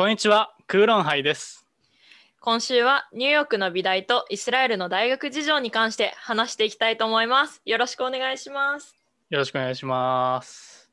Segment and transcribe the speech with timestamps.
[0.00, 1.66] こんにちは、クーロンハイです。
[2.40, 7.60] 今週はニューヨークの美大とイスラエルの大学事情に関して話していきたいと思います。
[7.66, 8.96] よろしくお願いします。
[9.28, 10.90] よろしくお願いします。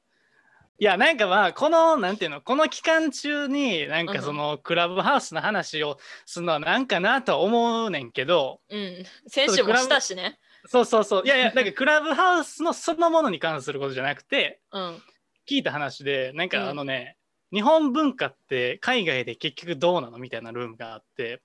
[0.77, 10.37] いや、なんかまあ、この、なんていうの、この期間中に、なんかその、クラブハウスの話をするのはなんかなとは思うねんけど、うん、先週もしたしね。
[10.65, 15.01] そうそうそう、いやいや、なんかクラブハウスのそのものに関することじゃなくて、うん、
[15.49, 17.16] 聞いた話で、なんかあのね、
[17.53, 21.41] 日本文化って海外で結局どうなのみたいなルームがあって、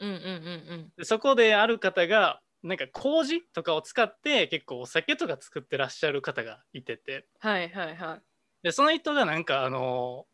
[0.00, 8.22] うん、うん、うん、でそこである方が、なんか麹とかを使って結構お酒とか作ってらっしゃる方がいてて、はいはいはい。
[8.62, 10.26] でその人がなんかあの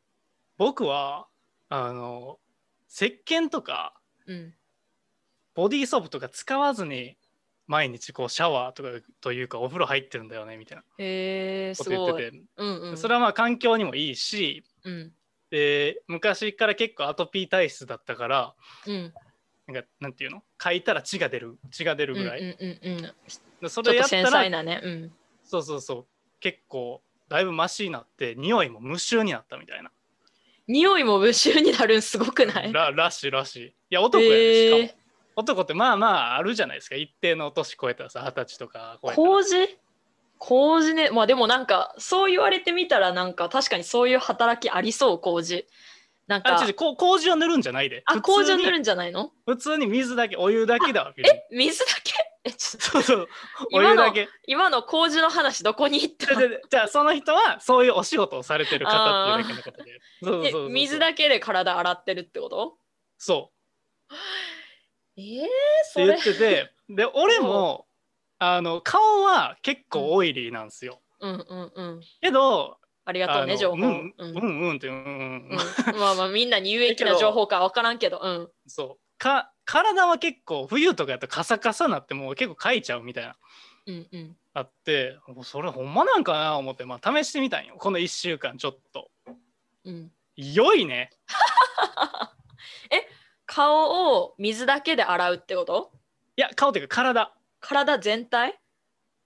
[0.56, 1.26] 僕は
[1.68, 2.38] あの
[2.88, 3.94] 石鹸とか
[4.26, 4.54] うん、
[5.54, 7.16] ボディーソープとか使わずに
[7.72, 8.90] 毎日こうシャワーとか
[9.22, 10.82] というかお風呂入ってるんだよねみたいな。
[10.82, 10.88] こ。
[10.92, 12.96] と言ってて、うん、うん。
[12.98, 15.12] それはまあ環境にもいいしうん、
[15.50, 18.54] で昔から結構アトピー体質だったから
[18.86, 19.14] うん、
[19.66, 20.42] なんかなんていうの？
[20.62, 23.02] 書いたら血が出る血が出るうん、うん、ぐらい、うん、うん。
[23.62, 24.80] でそちょっと繊れやったらね。
[24.82, 25.12] うん。
[25.42, 26.06] そうそうそう。
[26.40, 29.90] 結構だいぶマシになって匂いも無臭になったみたいな。
[30.68, 32.72] 匂いも無臭になるんすごくない？
[32.72, 33.66] ららしいらしい。
[33.68, 35.01] いや男やでしかも、えー
[35.36, 36.96] 男ってまあまああるじゃないですか。
[36.96, 39.28] 一定の年超えたらさ二十歳とか超えたら。
[39.28, 39.78] 麹
[40.38, 41.10] 麹ね。
[41.10, 45.66] まあでもなんかそう言われてみたらなんか確かにそういう働きありそう麹
[46.26, 46.60] なんか。
[46.60, 48.02] あ違うこう麹を塗るんじゃないで。
[48.06, 49.32] あ麹を塗るんんじゃないの？
[49.46, 51.46] 普通に水だけお湯だけだわえ？
[51.50, 52.12] 水だけ？
[52.44, 52.90] えちょっと。
[52.90, 53.28] そうそう。
[53.72, 54.28] お湯だけ。
[54.48, 60.00] 今の麹の話どこに行ったじゃあじゃあその人はそういうお仕事をされてる方っていうだけのことで。
[60.48, 60.68] うそう。
[60.70, 62.78] 水だけで体洗ってるってこと？
[63.18, 63.52] そ
[64.10, 64.14] う
[65.16, 65.44] えー、っ
[65.94, 67.86] て言っててで俺も
[68.38, 72.00] あの顔は結構オイリーなんですよ、うんうんうん。
[72.20, 73.76] けどありがとうね情報。
[73.76, 75.58] うんううんんうんってうんうんうん。
[75.94, 75.98] うん。
[75.98, 78.48] まあまあみんなに有益な情報か分からんけどうん。
[78.66, 79.18] そう。
[79.18, 83.36] か体は結構冬とかやったらカサカサなってもう結構かいちゃうみたいな。
[83.86, 84.36] うんうん。
[84.54, 87.74] あってそれほんまなんかな思ってまあ試してみたんよ。
[87.78, 89.10] この1週間ちょっと。
[89.84, 90.10] うん。
[90.36, 91.10] 良いね
[93.54, 95.92] 顔を水だけで洗うってこと？
[96.38, 97.34] いや顔っていうか体。
[97.60, 98.58] 体全体？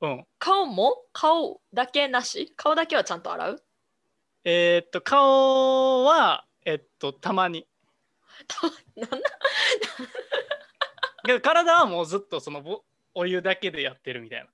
[0.00, 0.26] うん。
[0.40, 2.52] 顔も顔だけなし？
[2.56, 3.62] 顔だけはちゃんと洗う？
[4.44, 7.68] えーっと顔はえっとたまに。
[8.96, 9.16] なんだ？
[11.24, 12.82] けど体はもうずっとそのぼ
[13.14, 14.44] お湯だけでやってるみたい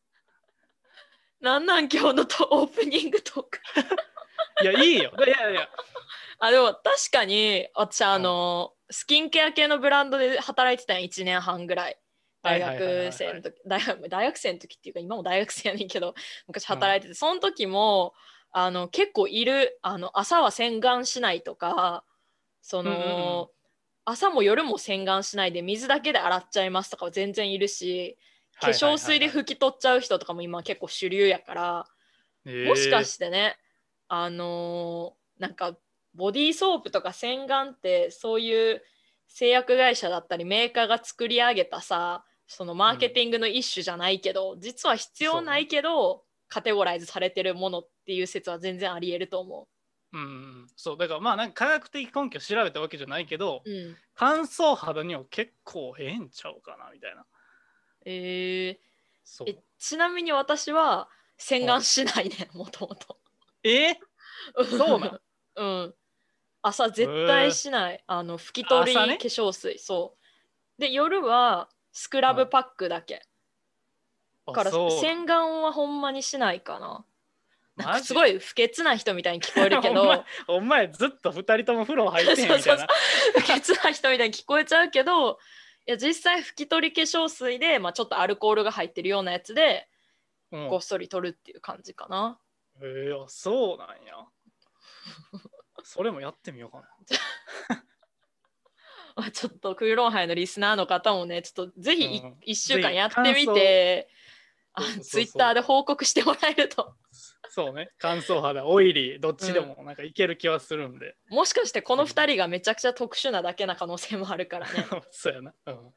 [1.40, 1.52] な。
[1.52, 3.58] なんなん今日のとオープニングトーク。
[4.62, 5.12] いやいいよ。
[5.26, 5.68] いやいや
[6.40, 11.98] あでも確かに私あの、スキンケア系のブランドで働いてたん1年半ぐらい。
[12.42, 16.14] 大学生の時大学大学生の時っていうか今も大学生やねんけど
[16.48, 18.14] 昔働いてて、その時も
[18.50, 22.04] あの結構いるあの朝は洗顔しないとか
[22.60, 23.46] その、うんうんうん。
[24.04, 28.18] 朝も夜も洗顔しないで水だけで洗っちゃいますとかは全然いるし
[28.60, 31.86] 化粧水で拭き取っちゃう人とかも今結構主流やから、
[32.44, 33.56] もしかしてね
[34.08, 35.76] あのーなんか
[36.14, 38.82] ボディーソープとか洗顔ってそういう
[39.28, 49.68] 製薬会社だったりメーカーが作り上げたさそのマーケティングの一種じゃないけど、実は必要ないけど、カテゴライズされてるものっていう説は全然ありえると思
[50.12, 50.18] う。
[50.18, 50.24] んう
[50.64, 50.66] ん。
[50.76, 50.98] そう。
[50.98, 53.70] だからまあなんか科学的根拠調べたわけじゃないけど、う。
[53.70, 57.24] うん、乾燥肌には結構ええんちゃうかなみたいな。
[58.04, 58.78] え
[59.24, 59.48] そう。
[59.48, 61.08] ーえちなみに私は
[61.38, 63.18] 洗顔しないねもともと。
[63.64, 63.94] え？
[64.78, 65.20] そうなん
[65.56, 65.94] うん。
[66.62, 68.02] 朝絶対しない。
[68.06, 70.16] あの拭き取り化朝ね粧水、そ
[70.78, 70.80] う。
[70.80, 73.22] で夜はスクラブパックだけ。
[74.46, 77.04] だからあそう洗顔はほんまにしないかな。
[77.76, 82.86] なんマジかすごい不潔な人みたいに聞こえるけ おど前お前ずっと2人とも風呂入ってへんみたいな
[83.34, 85.38] 不潔な人みたいに聞こえちゃうけど
[85.86, 89.88] いや実際拭き取り化粧水で、まあ、ちょっとアルコールが入ってるようなやつで
[90.50, 92.38] うんごっそり取るっていう感じかな。
[92.80, 94.16] えー、あそうなんや
[95.84, 96.88] それもやってみようかな。
[99.16, 99.30] ま あ。
[99.30, 102.38] ちょっとクーロンハイのリスナーの方もねちょっとぜひうん。
[102.46, 104.08] 1週間やってみて、
[105.02, 106.94] ツイッターで報告してもらえると。
[107.54, 107.90] そうね。
[107.98, 114.86] 乾燥肌オイリーどっちでもなんかいける気はするんで、もしかしてこの2人がめちゃくちゃ特殊なだけな可能性もあるからね。
[115.10, 115.94] そうやな、うん、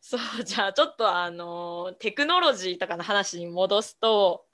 [0.00, 4.46] そうじゃあちょっとあのテクノロジーとかの話に戻すと。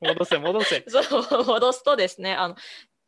[0.00, 0.84] 戻 せ戻せ。
[0.86, 1.00] そ
[1.40, 2.56] う戻すとですねあの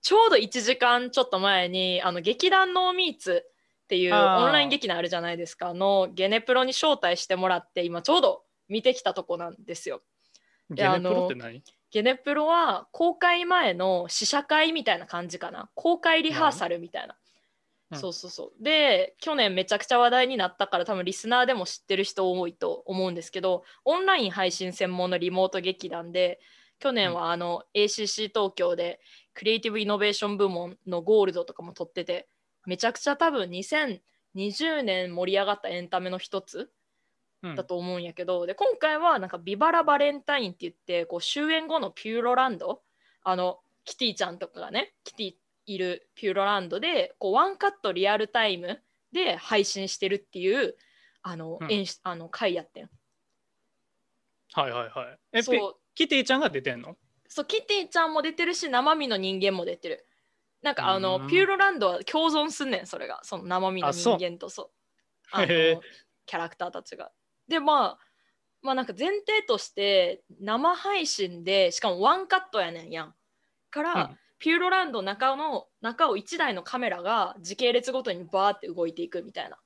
[0.03, 5.73] ちょうど1時間ちょっと前にあの劇団ノーミーツっていうオンライン劇団あるじゃないですか。
[5.75, 10.03] のゲネプロに招待してもらって今ちょうど見てきたとこなんですよ。
[10.71, 11.63] ゲネプロって何？
[11.91, 15.71] ゲネプロは公開前の試写会みたいな感じかな。
[15.75, 17.17] 公開リハーサルみたいな。
[17.93, 17.99] うん。
[17.99, 18.65] そうそうそう。
[18.65, 26.41] で去年めちゃくちゃ話題になったから多分リスナーでも知ってる人多いと思うんですけどオンライン配信専門のリモート劇団で
[26.79, 28.99] 去年はあの ACC 東京で
[29.35, 32.29] クリエイティブイノベーション部門のゴールドとかも取ってて
[32.67, 36.71] めちゃくちゃ多分2020年盛り上がったエンタメの一つ
[37.43, 37.55] うん。
[37.57, 42.83] だと思うんやけど、で今回はなんかビバラバレンタインって言ってこう終演後のピューロランド
[43.25, 45.35] あのキティちゃんとかがねキティ
[45.67, 48.81] いるピューロランドでこうワンカットリアルタイム
[49.13, 50.77] で配信してるっていう
[51.23, 51.73] あの、うん。
[51.73, 52.91] 演出あの回やってん。
[54.55, 55.19] はいはいはい。
[55.33, 55.77] え、ピそう。
[55.95, 56.97] キティちゃんが出てんの？
[57.33, 60.07] そうキティちゃんも出てるし生身の人間も出てる。
[60.61, 61.29] なんかあのうん。
[61.29, 64.51] ピューロランドは共存すんねんそれがその生身の人間と。
[64.51, 64.71] そう。
[65.33, 67.11] あのキャラクターたちが。
[67.49, 67.99] でまあ
[68.61, 73.15] まあなんか前提として生配信でしかもワンカットやねんやん。
[73.71, 74.19] から、うん。
[74.39, 79.59] ピューロランド中の中を1台のカメラが時系列ごとにバーって動いていくみたいな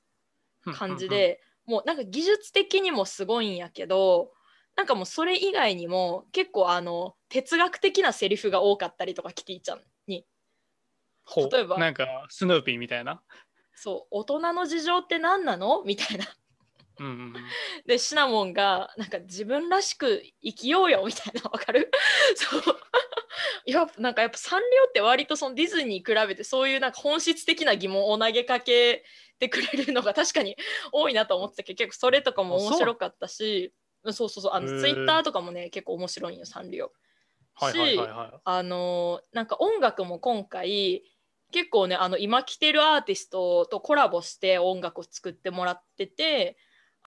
[0.73, 1.09] 感じ。
[1.09, 4.31] で、もうなんか技術的にもすごいんやけど
[4.77, 10.25] なんかもうそれ以外にも結構あの哲学的なセリフが多かったりとかキティちゃんに。
[11.51, 11.77] 例えば。
[11.77, 13.21] なんかスヌーピーみたいな。
[13.75, 14.07] そう。
[14.11, 15.81] 大人の事情って何なの？
[15.85, 16.25] みたいな。
[16.99, 17.33] うん。
[17.85, 21.03] でシナモンがなんか自分らしく生きようよ。
[21.05, 21.41] みたいな。
[21.49, 21.91] わかる？
[22.37, 22.61] そう。
[23.65, 29.03] い やなんかやっぱサンリオって割とそのディズニーに比べてそういうなんか本質的な疑問を投げかけ
[29.39, 30.55] てくれるのが確かに
[30.91, 33.73] 多いなと思ってたけど結構それとかも面白かったし
[34.05, 36.91] そうそうそうあのツイッターとかもね結構面白いんよサンリオ。
[37.55, 38.39] はいはいはいはい。
[38.43, 41.03] あのなんか音楽も今回
[41.51, 46.57] 結構ねあの今来てるアーティストとコラボして音楽を作ってもらってて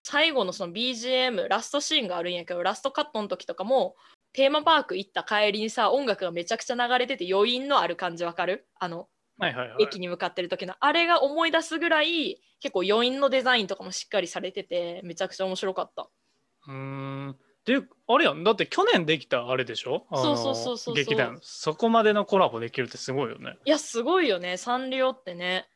[0.02, 3.96] 最後のその BGM ラストシーンがあるんやけどラストカットの時とかも
[4.32, 8.66] テーマパーク行った帰りにさ音楽がめちゃくちゃ流れてて余韻のある感じわかる？
[8.78, 9.08] あの
[9.38, 9.84] はいはいはい。
[9.84, 16.08] 駅に向かってる時のあれが思い出すぐらい結構余韻のデザインとかもしっかりされててめちゃくちゃ面白かった。
[16.66, 17.36] うーん。
[17.64, 18.42] で、あれやん。
[18.42, 20.06] だって去年できたあれでしょ？
[20.12, 21.38] そうそうそうそうそう劇団。
[21.42, 23.56] そこまでのコラボできるってすごいよね。
[23.64, 25.68] いやすごいよねサンリオってね。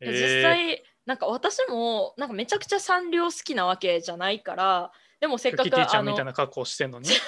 [0.00, 7.08] えー実際なんか私もなんかめちゃくちゃサンリオ好きなわけじゃないからでもせっかキティちゃんみたいな格好してんのに。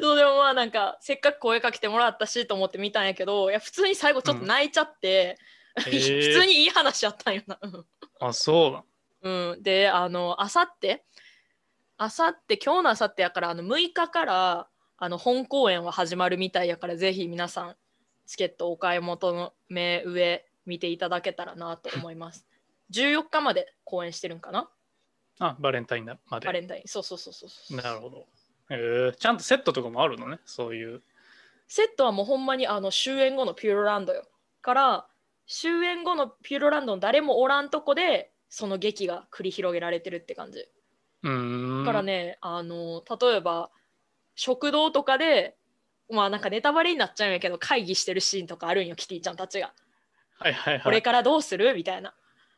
[0.00, 5.38] そうでもまあなんかせっかく声かけてもらったしと思って見たんやけどいや普通に最後ちょっと泣いちゃって、
[5.86, 7.58] へー普通にいい話やったんよな。
[7.62, 7.86] うん
[8.20, 8.87] あ、そう。
[9.22, 11.04] うん、であのあさって
[11.96, 17.76] あさって今日のあさってやからあの6日からあの本公演は始まるみたいやからぜひ皆さん
[18.26, 22.46] チケットお買い求め上見ていただけたらなと思います。
[22.92, 24.70] 14日まで公演してるんかな？
[25.40, 26.46] あ、バレンタインまで。
[26.46, 26.82] バレンタイン。
[26.86, 27.76] そうそうそうそうそう。
[27.76, 28.26] なるほど。
[28.70, 30.38] えー、ちゃんとセットとかもあるのね？
[30.44, 31.02] そういう。
[31.66, 34.28] セットはもうほんまにあの終演後のピューロランドよ。
[34.60, 35.06] から
[35.46, 40.66] 終演後のピューロランドの誰もおらんとこでその劇が繰り広げられてるって感じ。
[41.22, 41.84] うーん。
[41.84, 43.70] だからね、あの例えば
[44.34, 45.56] 食堂とかで
[46.10, 49.74] まあなんかネタバレになっちゃうんやけど会議してるシーンとかあるんよキティちゃんたちが。
[50.38, 50.82] はいはいはい。
[50.84, 51.74] これからどうする？
[51.74, 52.14] みたいな。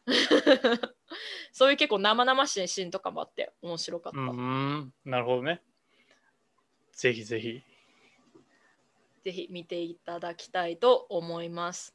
[1.53, 4.19] そういう結構生々しいシーンとかもあって面白かった。
[4.19, 4.95] うーん。
[5.05, 5.63] なるほどね。
[6.93, 7.63] ぜひぜひ。
[9.23, 11.95] ぜひ見ていただきたいと思います。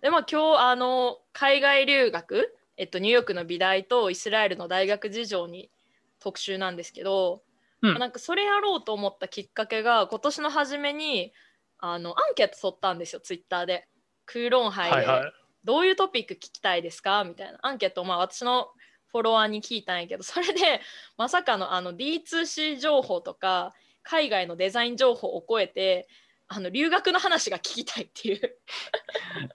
[0.00, 5.70] でまあ今日あの海外留学、えっと、ニューヨークの美大とイスラエルの大学事情に
[6.18, 7.42] 特集なんですけど、
[7.82, 11.32] うんまあなんかそれやろうと思ったきっかけが今年の初めに
[11.78, 13.86] あのアンケート取ったんですよツイッターで。
[14.24, 15.06] クーロン杯で。
[15.62, 17.22] どういうトピック聞きたいですか？
[17.24, 18.68] みたいなアンケートをまあ私の
[19.12, 20.80] フォロワーに聞いたんやけどそれで
[21.16, 26.08] まさかのあの D2C 情報とか海外のデザイン情報を超えて
[26.48, 28.58] あの留学の話が聞きたいっていう。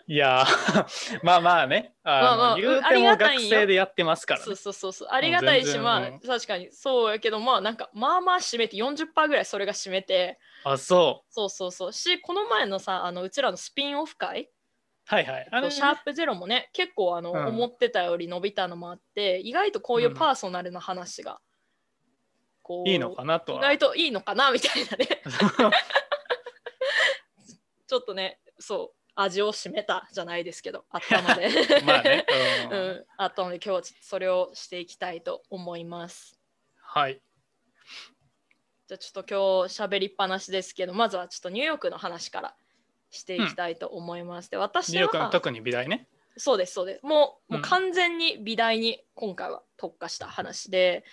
[0.08, 1.94] いやー まあまあね。
[2.04, 4.46] あのまあまあ言うても学生でやってますから、ね。
[4.46, 4.56] そう。
[4.58, 5.08] そうそうそう。
[5.10, 6.70] ありがたいしまあうん確かに。
[6.72, 10.38] そうやけどまあなんかまあまあ占めて40%ぐらいそれが占めて。
[10.66, 11.34] あ、そう。
[11.34, 11.94] そうそうそう。
[11.94, 14.50] しこの前のさあのうちらのスピンオフ会。
[15.08, 15.48] はいはい。
[15.50, 17.48] あれ、ね、シャープゼロもね結構あの、うん。
[17.48, 21.40] 思ってたより伸びたのもあって意外とこういうパーソナルな話が、
[22.62, 23.62] こういいのかなと意は。
[23.62, 25.22] 外といいのかなみたいなね
[27.92, 31.50] ちょっとねそう味を占めたじゃないですけどあったので。
[31.86, 32.26] まあね。
[32.72, 32.92] う うん。
[33.00, 36.40] ん、あったので今日はそれをしていきたいと思います。
[36.78, 37.22] はい。
[38.88, 42.56] じゃあちょっと今日喋りっぱなしですけどまずはちょっとニューヨークの話から
[43.10, 46.08] していきたいと思います、で私ニューヨークのは特に美大ね。
[46.38, 47.06] そうですそうです。
[47.06, 47.62] もうもううん。
[47.62, 51.04] 完全に美大に今回は特化した話で、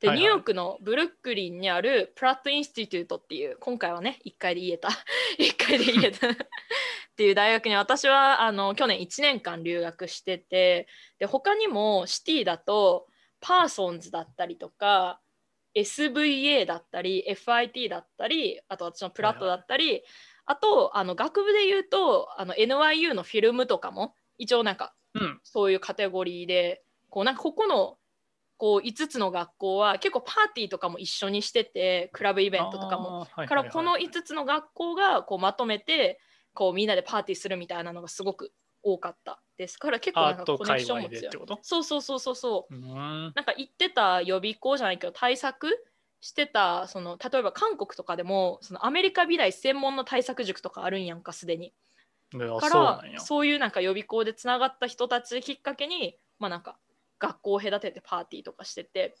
[0.00, 0.24] で、はいはい。
[0.24, 4.88] ニューヨークのブルックリンにあるプラット・インスティテュートっていう今回はね1回で言えた。
[5.38, 6.28] 1回で言えた。
[6.28, 10.86] っ っていう大学に私はあの去年1年間留学してて
[11.18, 13.08] で他にもシティだと
[13.40, 15.20] パーソンズだったりとか
[15.74, 20.04] SVA だったり FIT だったりあと私のプラットだったり、はいはい、
[20.46, 27.98] あとあの学部で言うとあの NYU のフィルムとかも一応なんか、うん、そういうカテゴリーでこうなんかここの
[28.58, 36.20] こう5つの学校は結構パーティーとかも一緒にしててクラブイベントとかも、はいからこの5つの学校がこうまとめて
[36.54, 41.46] こうみんなでパーティーするみたいなのがすごく多かったですから結構なんかコネクションも強い。
[41.62, 42.74] そうそうそうそうそう。
[42.74, 45.68] なんか言ってた予備校じゃないけど対策
[46.20, 51.72] してたその例えば韓国とかでもそのアメリカ美大専門の対策塾とかあるんやんかすでに。
[52.32, 56.76] からそういうなんか予備校でつながった人たちきっかけにまあなんか
[57.18, 59.16] 学校を隔ててパーティーとかしてて。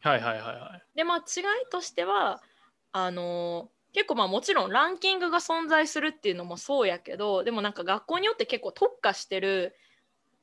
[0.00, 0.82] はいはいはいはい。
[0.96, 2.40] でまあ違いとしては
[2.92, 9.74] あの結構まあもちろんランキングが存在するっていうのもそうやけどでもなんか学校によって結構特化してる、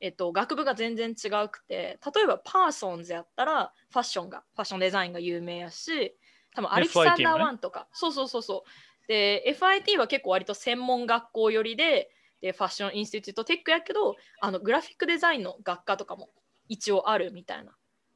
[0.00, 6.16] えっと、学部が全然違うくて例えばパーソンズやったらファッションがファッションデザインが有名やし
[6.54, 9.08] 多分アレキサンダーワンとか、ね、そうそうそうそう。
[9.08, 12.10] で FIT は結構割と専門学校寄りで
[12.40, 16.28] でファッションインスティテュートテックやけどあのグラフィックデザインの学科とかも
[16.68, 17.72] 一応あるみたいな。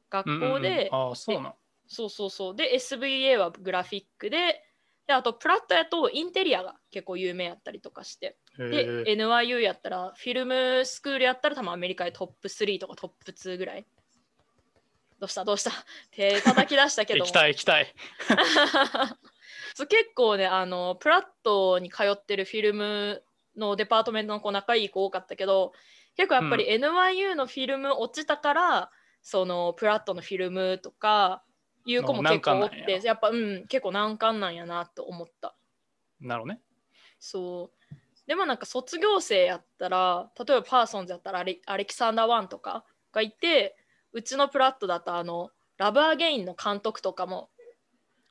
[0.09, 1.55] 学校で、うんうん、あそうな
[1.87, 2.55] そうそうそう。
[2.55, 4.63] で SVA はグラフィックで
[5.07, 8.37] であとプラットやとインテリアが結構有名やったりとかして。
[8.57, 13.85] で NYU やったらフィルムスクールやったら多分アメリカでトップ3とかトップ2ぐらい。
[15.19, 15.45] どうした？
[15.45, 15.71] どうした？
[16.11, 17.93] 手叩き出したけど行きたい行きたい。
[19.75, 23.23] そう結構ねあのプラットに通ってるフィルム
[23.55, 25.73] のデパートメントの子仲いい子多かったけど
[26.15, 28.87] 結構やっぱり NYU のフィルム落ちたから、うん、
[29.21, 31.43] そのプラットのフィルムとか
[31.85, 33.13] いう子も結構おってや。
[33.13, 35.55] っぱうん結構難関なんやなと思った。
[36.19, 36.61] なるほどね。
[37.19, 37.95] そう。
[38.27, 43.75] でもなんか卒業生やったら例えばパーソンズやったらアレアレキサンダー・ワンとかがいて
[44.13, 47.49] うちのプラットだとあのラブ・アゲインの監督とかも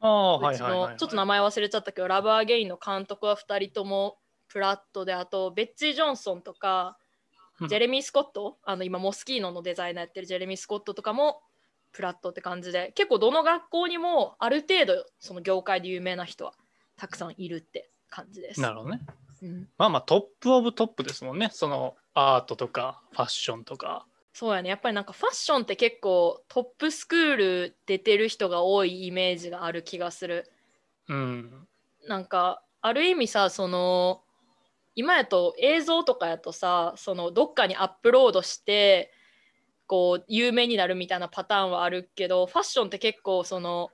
[0.01, 4.17] あちょっと名前忘れちゃったけどラブ・アゲインの監督は2人とも
[4.49, 6.97] プラットであとベッツィ・ジョンソンとか
[7.69, 11.43] ジェレミー・スコットあの今モスキーノのデザイナーやってるジェレミー・スコットとかも
[11.93, 16.55] プラットって感じで結構どの学校にもある程度その業界で有名な人は
[16.97, 18.61] たくさんいるって感じです。
[18.61, 19.01] なるほどね。
[19.43, 24.07] うん、まあまあトップオブトップですもんねそのアートとかファッションとか。
[24.33, 30.51] そうやねやっぱりなんかファッションって結構トップスクール出てる人が多いイメージがある気がする。
[31.09, 31.67] うん。
[32.07, 34.23] なんかある意味さその
[34.95, 39.13] 今やと映像とかやとさそのどっかにアップロードして
[39.87, 43.91] こう有名になるみたいなパターンはあるけどファッションって結構その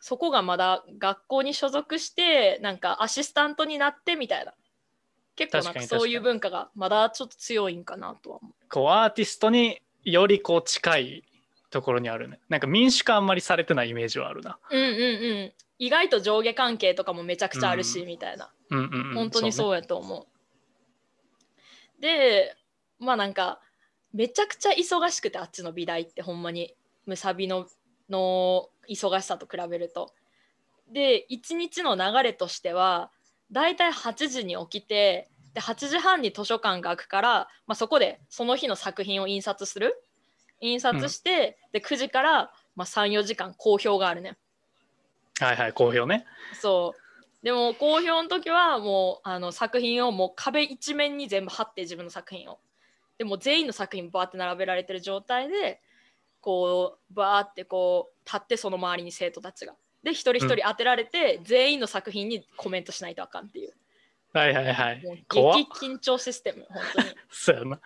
[0.00, 4.54] そこがまだ学校に所属してなんかアシスタントになってみたいな
[5.36, 8.52] 結構なんかそういう文化がまだちょっと強いんかなとは思う。
[8.68, 11.24] こうアーティストによりこう近い
[11.70, 12.40] ところにあるね。
[12.48, 14.58] なんか民主化あんまりされてないイメージはあるな。
[14.70, 14.92] うんうんう
[15.46, 15.52] ん。
[15.78, 18.50] 意外と上下関係とかもめちゃくちゃあるし、うん、みたいな。
[18.70, 20.26] うんうんうん、本当にそうやと思う。
[22.00, 22.56] で
[22.98, 23.60] まあなんか
[24.12, 26.74] めちゃくちゃ忙しくてあっちの美大ってほんまに
[27.06, 27.66] むさびの
[28.08, 30.12] の忙しさと比べると。
[30.92, 33.12] で1日の流れとしては
[33.52, 40.02] だいたい8時に起きてで8時半に図書館が開くから、まあ、そこでその日の作品を印刷する
[40.60, 44.36] 印刷して、うん、で9時から、まあ、34時間公表があるね。
[45.38, 46.26] はいはい公表ね。
[46.60, 47.09] そう
[47.42, 52.58] でも公表の時はもうあの作品をもう壁一面に全部貼って自分の作品を。
[53.18, 55.80] でも全員の作品バーって並べられてる状態で
[56.40, 59.74] こうバーってこう立ってその周りに生徒たちが。
[60.02, 63.74] で一人一人当てられて、うん、全員の作品にコメントしないとあかんっていう。
[64.32, 65.00] はいはいはい。
[65.28, 67.08] 激緊張システム、本当に。
[67.30, 67.76] そうやな。
[67.76, 67.80] い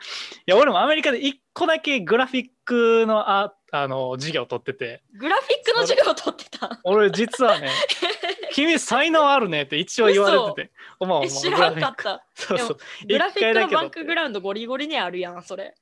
[0.46, 5.02] や、俺もアメリカで1個だけグラフィックのああの授業を取ってて。
[5.14, 6.78] グラフィックの授業を取ってた？
[6.84, 7.70] 俺実はね、
[8.54, 10.72] 君才能あるねって一応言われてて。
[11.00, 12.24] おまおま知らなかった。
[12.36, 12.78] そうそう。
[13.08, 15.74] グラフィックのバックグラウンドゴリゴリにあるやん、それ。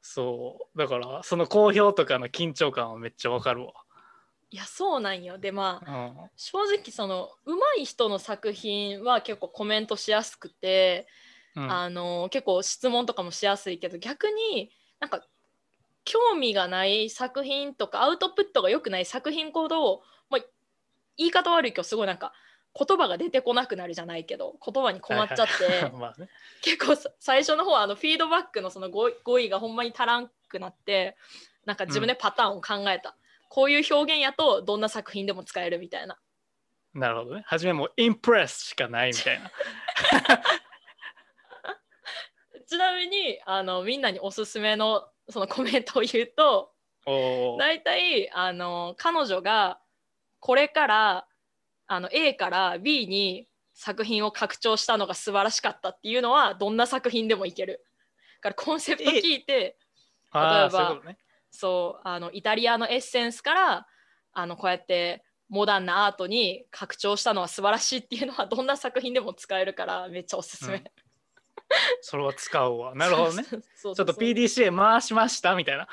[0.00, 0.78] そう。
[0.78, 3.72] だから、その好評とかの緊張感はめっちゃわかるわ。
[4.50, 11.06] いやそうなんよでまあ、うん、正直その上手い人の作品は結構コメントしやすくて、
[11.56, 15.22] うん、あの結構質問とかもしやすいけど逆になんか
[16.04, 20.21] 興味がない作品とかアウトプットが良くない作品ほど、まあ、
[21.16, 22.32] 言い方悪いけどすごいなんか
[22.74, 26.28] 言葉が出てこなくなるじゃないけど言葉に困っちゃって、 まあね、
[26.62, 31.16] 結構最初の方はあのフィードバックのその語彙がほんまに足らんくなって
[31.64, 33.16] なんか自分でパターンを考えた。
[33.48, 36.18] こういう表現やとどんな作品でも使えるみたいな。
[36.94, 37.42] なるほどね。
[37.44, 39.50] 初めもインプレスしかないみたいな。
[43.12, 46.72] にあのみんなにおすすめのそのコメントを言うと
[47.58, 49.78] 大体あの彼女が
[50.42, 51.26] これから
[51.86, 57.84] あの A から B に作品を拡張したのが素晴らしかったっていうのはどんな作品でもいける。
[58.42, 61.00] だからコンセプト聞いて例えば。
[61.54, 63.86] そうあのイタリアのエッセンスから
[64.32, 70.76] あのこうやってモダンなアートに拡張したのは素晴らしいっていうのはどんな作品でも使えるからめっちゃおすすめ。
[70.76, 70.84] うん
[72.00, 72.94] それは使うわ。
[72.94, 73.44] なるほどね。
[73.44, 75.86] そうそうちょっと PDCA 回しましたみたいな。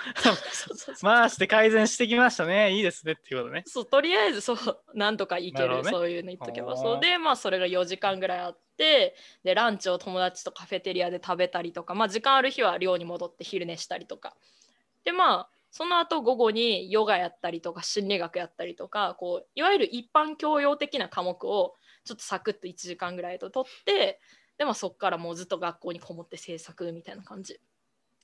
[1.01, 2.71] 回して改善してきましたね。
[2.71, 3.63] いいですねっていうことね。
[3.65, 4.57] そうとりあえずそう
[4.93, 14.35] なんとかいけるなるねそういうの言っとけばそうでまあそれが4時間ぐらいあってでランチを友達とカフェテリアで食べたりとかまあ時間ある日は寮に戻って昼寝したりとか
[15.03, 21.75] でまあその後午後にヨガやったりとか心理学やったりとかこういわゆる一般教養的な科目を
[22.05, 24.19] ちょっとサクッと1時間ぐらいと取って
[24.59, 27.59] でまあそこからもうずっと学校にこもって制作みたいな感じ。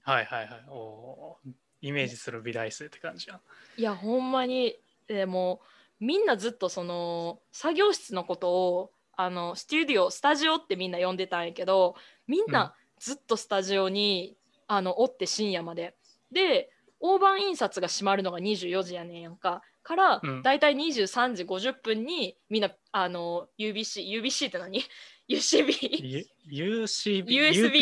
[0.03, 0.65] はいはいはい。
[0.69, 1.51] おー
[1.81, 3.39] イメージする美大生って感じや。
[3.77, 4.77] いやほんまに
[5.07, 5.61] でも
[5.99, 11.95] みんなずっとその作業室のことをあのスタジオスタジオってみんな呼んでたんやけど
[12.27, 14.35] みんなずっとスタジオに、
[14.67, 15.95] あのおって深夜まで。
[16.31, 19.61] で大判印刷が閉まるのが24時やねんやんか。
[19.83, 20.41] から、うん。
[20.41, 24.83] だいたい23時50分にみんなあの UBC UBC って何？
[25.29, 27.75] ?UCB U- UCB、USB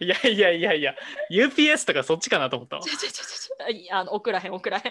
[0.00, 0.94] いやいやいやいや、
[1.30, 2.82] UPS とかそっちかなと思ったわ。
[2.82, 2.88] ち。
[2.88, 4.82] ょちょちょちょあの送らへん送らへん。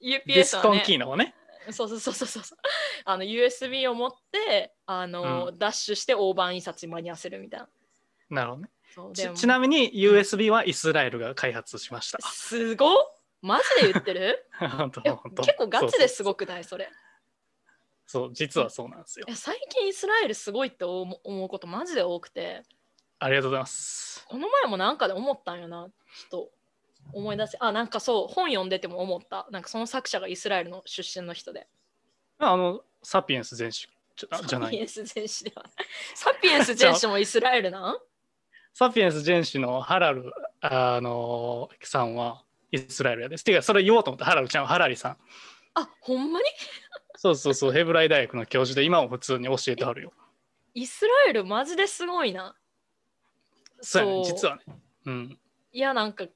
[0.00, 1.34] ディ UPS スコンはねキーの方ね。
[1.70, 2.58] そうそうそうそうそう。
[3.04, 7.68] あの USB を持ってあの、ダッシュして大判印刷に間に合わせるみたいな。
[8.30, 8.70] なるほどね。
[9.14, 12.18] ちちなみに USB はイスラエルが開発しました。
[12.22, 12.96] すごっ。
[13.42, 14.46] マジで言ってる？
[14.58, 15.42] 本当いや本当。
[15.42, 16.46] 結構ガチですごく。
[16.46, 16.64] くない？
[16.64, 16.88] それ
[18.06, 19.30] そう、実はそうなんですよい。
[19.30, 22.62] や最近イスラエルすごいって思う思うことマジで多くて
[23.18, 24.24] ありがとうございます。
[24.28, 25.88] この前もなんかで思ったんよな
[26.30, 26.50] ちょっと
[27.12, 31.66] 思い出せあなんかそう本読んでても思ったなんかその作者がイスラエルの出身の人で
[32.38, 34.68] あの、サピエンス全史じゃじゃない。
[34.68, 35.64] サピエンス全史では
[36.14, 37.96] サピエンス全史もイスラエルなん？
[38.74, 43.44] サピエンス全史のハラル、あのさんはイスラエルやです。
[43.44, 44.26] ていうか、それ言おうと思った。
[44.26, 45.16] ハラルちゃんはハラリさん。
[45.74, 46.44] あほんまに？
[47.26, 50.12] そうそうそう、ヘブライ大学の教授で今も普通に教えてはるよ。
[50.74, 52.54] イスラエルマジですごいな
[53.80, 54.62] そうやね、実はね。
[55.06, 55.38] うん。
[55.72, 56.26] いやなんか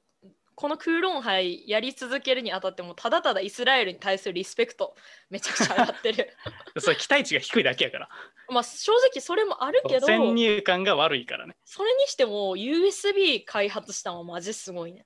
[0.55, 4.95] このクーロン杯やり続けるにあたってもただただイスラエルに対するリスペクト
[5.29, 6.29] めちゃくちゃ上がってる
[6.77, 8.09] それ期待値が低いだけやから。
[8.49, 11.55] まあ正直それもあるけど先入観が悪いからね。
[11.63, 15.05] それにしても USB 開発したのはマジすごいね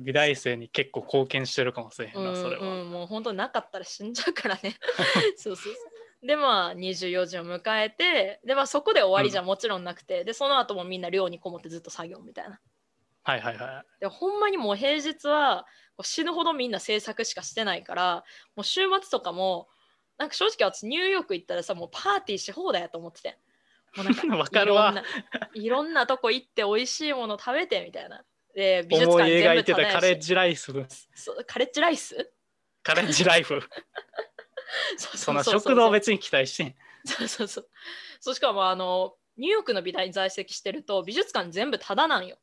[0.00, 2.62] 美大生に結構貢献してるかもしれへうんんな、それは。
[2.62, 4.76] うんもう本当なかったら死んじゃうからね。
[5.36, 5.80] そうそうそ
[6.22, 6.26] う。
[6.26, 12.60] でまあ24時を迎えてでまあそこで終わりじゃもちろんなくて、でその後もみんな寮にこもってずっと作業みたいな。
[13.22, 14.00] はいはいはい。
[14.00, 15.66] でほんまにもう平日は
[16.02, 18.24] 死ぬほどみんな制作しかしてないから
[18.56, 19.68] もう週末とかも
[20.18, 23.38] なんか正直私ニューヨーク行ったらさもうパーティーし放題やと思ってて
[23.96, 24.90] もうなんか わかるわ。
[24.90, 25.04] いろんな
[25.54, 30.86] いろんなとこ行って美味しいもの食べてみたいなで美術思い館全部描いてたカレッジジライフ。
[31.46, 32.32] カレッジライス？
[32.82, 33.60] カレッジライフ。
[34.96, 36.74] そその食堂別に期待してん。
[37.04, 37.68] そうそうそう
[38.20, 42.38] そうしかもあのニューヨークの美大に在籍してると美術館全部タダなんよ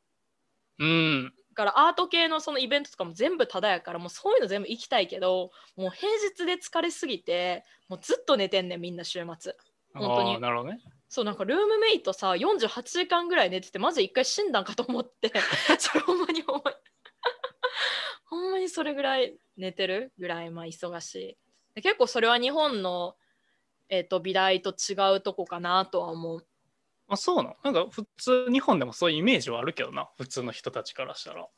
[0.78, 1.32] うん。
[1.54, 9.54] だからアート系のそのイベントとかも全部タダやからもうそういうの全部行きたいけどもう平日で疲れすぎてもうずっと寝てんねんみんな週末
[9.94, 10.80] 本当になるほどね。
[11.08, 15.32] そうなんかルームメイトさ48時間ぐらい寝ててマジで一回死んだんかと思って
[15.78, 16.62] それほんまに思い
[18.28, 20.12] ほんまにそれぐらい寝てる？
[20.18, 21.36] ぐらいまあ忙しい。
[21.74, 23.16] で結構それは日本の、
[23.88, 26.46] えー、と美大と違うとこかなとは思う。
[27.08, 27.56] あそうなの？
[27.64, 31.48] なんか普通日本でもそういうイメージはあるけどな普通の人たちからしたら。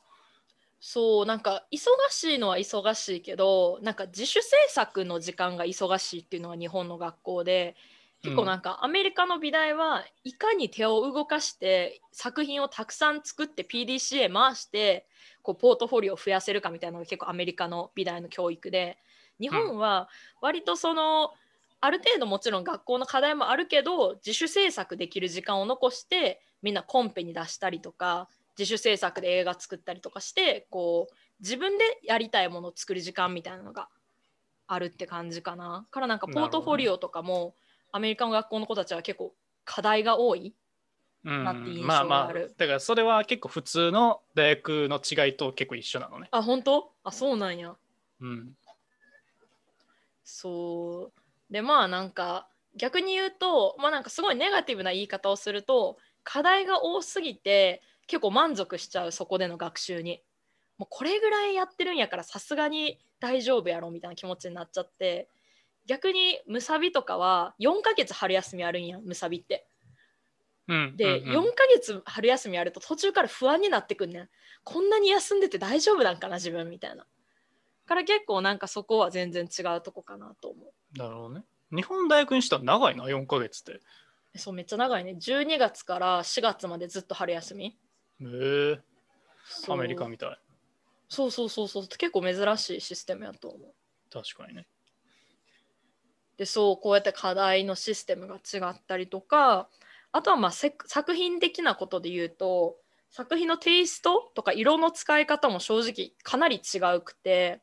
[0.78, 1.78] そうなんか忙
[2.10, 7.76] しいのは忙しいけどなんか自主制作の時間が忙しいっていうのが日本の学校で
[8.22, 15.06] 結構なんかアメリカの美大はいかに手を動かして作品をたくさん作って PDCA 回して
[15.42, 18.98] こうポートフォリオを増やせるかみたいなのが結構アメリカの美大の教育で。
[19.40, 20.08] 日本は
[20.40, 21.32] 割とその
[21.80, 28.28] ある程度もちろん学校の課題もあるけど自主制作できる時間を残してみんなコンペに出したりとか
[28.58, 33.88] 自主制作で映画作ったりとかしてこう自分でやりたいものを作る時間みたいなのが
[34.66, 35.86] あるって感じかな。
[35.90, 37.54] からなんかポートフォリオとかも
[37.92, 40.54] アメリカの学校の子たちは結構課題が多い。
[41.22, 46.28] うんなって印象まあまあがあるだからそれは結構普通の大学の違いと結構一緒なのね。
[46.30, 46.92] あ本当？
[47.04, 47.76] あそうなんや。
[48.22, 48.56] うん。
[50.24, 60.22] そうでまあなんか逆に言うとまあなんかすごいネガティブな言い方をすると課題が多すぎて結構満足しちゃうそこでの学習に
[60.78, 65.28] もうこれぐらいやってるんやからさすがに大丈夫やろみたいな気持ちになっちゃって
[65.90, 69.66] 逆にむさびとかは4ヶ月春休みあるんやむさびって。
[70.68, 74.28] うん、で、うんうん4ヶ月春休みあると途中から不安になってくんねん
[74.62, 77.04] こんなに休んでて大丈夫なんかな自分みたいな
[77.86, 81.44] から結構なんかそこは全然違うとこかなと思うなるほどね。
[81.74, 83.80] 日本大学にしたら長いな、4ヶ月って。
[84.36, 87.74] そうめっちゃ長いね12月から4月までずっと春休みへ
[88.20, 88.80] え
[89.68, 90.38] アメリカみたい。
[91.08, 93.74] そうそうそうそう結構珍しいシステムやと思う
[94.12, 94.68] 確かにね。
[96.40, 99.68] でそうこうやって課題のシステムが違ったりとか
[100.10, 102.76] あとはまあせ作品的なことで言うと
[103.10, 107.60] 作品のテイストとか色の使い方も正直かなり違うくて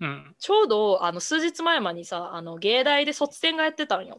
[0.00, 0.34] うん。
[0.40, 4.18] ちょうどあの数日前までにさあの芸大で卒展がやってたんよ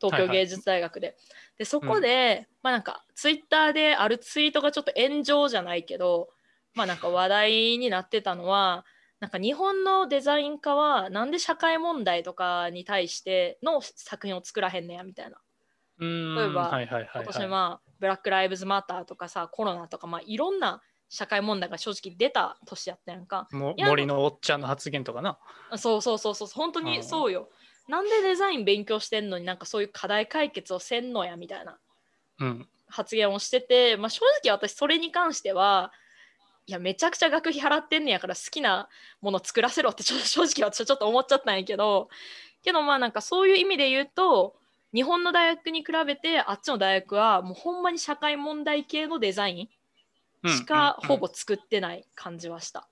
[0.00, 1.16] 東京芸術大学で。
[1.58, 6.28] でそこで、まあなんかツイッターであるツイートがちょっと炎上じゃないけど
[6.74, 8.86] まあなんか話題になってたのは
[9.20, 15.36] なんか日本のデザイン家はなんで社会問題とかに対しての作品を作らへんねやみたいな。
[15.98, 17.48] うーん例えばはいはいはい、今年はい。
[17.48, 20.80] まあブラック・ライブズ・マターとかさコロナとかまあいろんな
[21.10, 23.48] 社会問題が正直出た年やったやんか。
[23.52, 25.38] 森のおっちゃんの発言とかな。
[25.76, 27.50] そうそうそうそう本当にそうよ。
[27.88, 31.78] なんでデザイン勉強してんのになんかそういう課題解決をせんのやみたいな
[32.38, 32.68] うん。
[32.86, 35.92] 発言をしてて、まあ、正直私それに関しては
[36.70, 38.88] いやめちゃくちゃ学費払ってんねやから好きな
[39.20, 42.08] もの作らせろってちょ正直私はちょっと思っちゃったんやけど
[42.62, 44.54] けどまあなんかそういう意味で言うと
[44.94, 49.68] 日本の大学に比べてあっちの大学はもうほんまに社会問題系のデザイ
[50.46, 52.88] ンしかほぼ作ってない感じはした。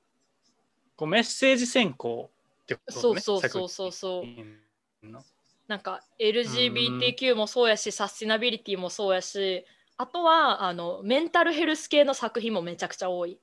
[0.97, 2.31] こうメッセージ選考
[2.63, 3.21] ってことね。
[3.21, 5.09] そうそうそうそうそう。
[5.69, 9.65] なんか LGBTQ もそうやし、サスティナビリティもそうやし
[9.99, 13.39] あとはあのメンタルヘルス系の作品もめちゃくちゃ多い。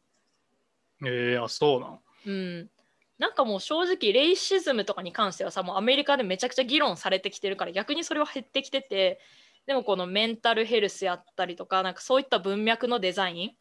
[1.05, 1.99] えー、あ、そうなん。
[2.25, 2.69] うん、
[3.17, 9.19] なんかもう正直レイシズムとかに関してはさもうアメリカでめちゃくちゃ議論されてきてるから逆にそれは減ってきてて
[9.67, 13.51] でもこのメンタルヘルスやったりとかなんかそういった文脈のデザイン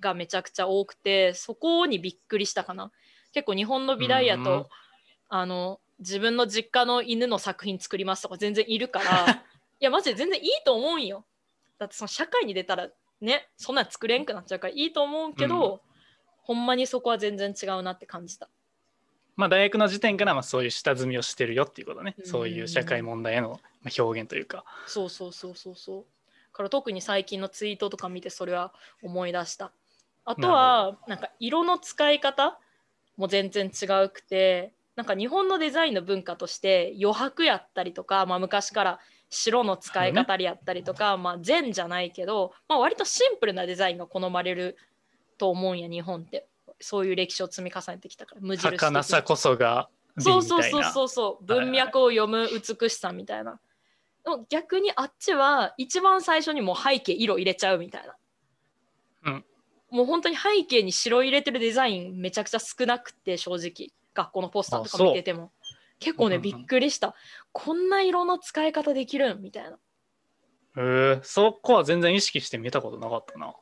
[0.00, 2.90] がめちゃくちゃ多くてそこにびっくりしたかな。
[3.32, 4.66] 結構日本の美大やと、うん。
[5.28, 9.42] あの自分の実家の犬の作品作りますとか全然いるから
[9.80, 11.24] いやマジで全然いいと思うんよ。
[11.78, 12.88] だってその社会に出たら
[13.20, 15.82] ねそんなん作れんくなっちゃうからいいと思うけど、
[16.46, 18.48] ほんまにそこは全然違うなって感じた。
[19.34, 22.14] まあ大学の時点からまあそういう下積みをしてるよっていうことね。
[22.18, 22.26] うん。
[22.26, 24.64] そういう社会問題へのまあ表現というか。
[24.86, 26.04] そうそうそうそうそう。
[26.52, 29.72] から特に最近のツイートとか見てそれは思い出した。
[30.24, 32.58] あとはなんか色の使い方
[33.16, 44.76] も全然違うくてなんか日本のデザインの文化として余白やったりとか、まあ、昔から白の使い方やったりとか、まあ、善じゃないけど、まあ、割とシンプルなデザインが好まれる
[45.38, 46.46] と思うんや日本って。
[46.78, 48.88] そういう歴史を積み重ねてきたから無印的な。
[48.90, 50.62] 儚さこそが美そうみたいな。
[50.62, 53.58] そうそうそうそう文脈を読む美しさみたいな、
[54.50, 58.16] 逆にあっちは一番最初にもう背景色入れちゃうみたいな、
[59.24, 59.44] うん。
[59.90, 63.90] もう本当に背景に白入れてるデザインめちゃくちゃ少なくて正直。
[64.14, 65.52] 学校のポスターとか見てても。
[65.98, 66.58] 結構ねうんうんうん。
[66.58, 67.14] びっくりした。
[67.52, 69.78] こんな色の使い方できるんみたいな。
[70.78, 71.22] へー。
[71.22, 73.54] そこは全然意識して見たことなかったな。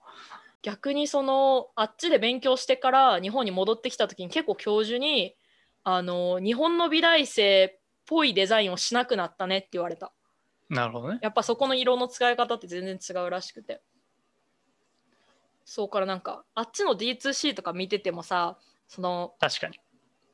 [0.65, 5.37] 逆にそのあっちで勉強してから日本に戻ってきた時に結構教授に
[5.85, 10.11] あの日本の美大生っぽいデザインをしなくなったねって言われた
[10.71, 11.19] なるほどね。
[11.21, 13.83] やっぱそこの色の使い方って全然違うらしくて
[15.67, 18.57] そうからなんかあっちの D2C とか見ててもさ
[18.89, 19.79] その確かに。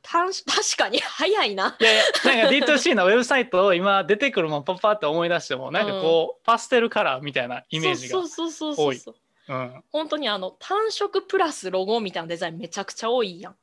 [0.03, 8.13] 単 確かに早いないやいや、なんか D2C のウェブサイトを今出てくるもんパッパって思い出しても、なんかこう、パステルカラーみたいなイメージが。
[8.13, 9.15] そうそうそうそうそう
[9.51, 13.57] うん、本当にあの単色プラスロゴみたいなデザインめちゃくちゃ多いやん。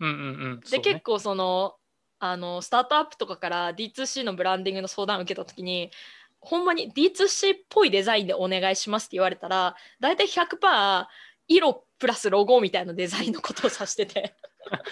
[0.00, 0.60] うんうんうん。
[0.68, 1.76] で、結構その
[2.18, 5.92] あのスタートアップとかから D2C のブランディングの相談を受けた時に
[6.40, 11.06] ほんまに D2C っぽいデザインでお願いしますって言われたら大体100%
[11.46, 14.34] 色プラスロゴみたいなデザインのことを指してて。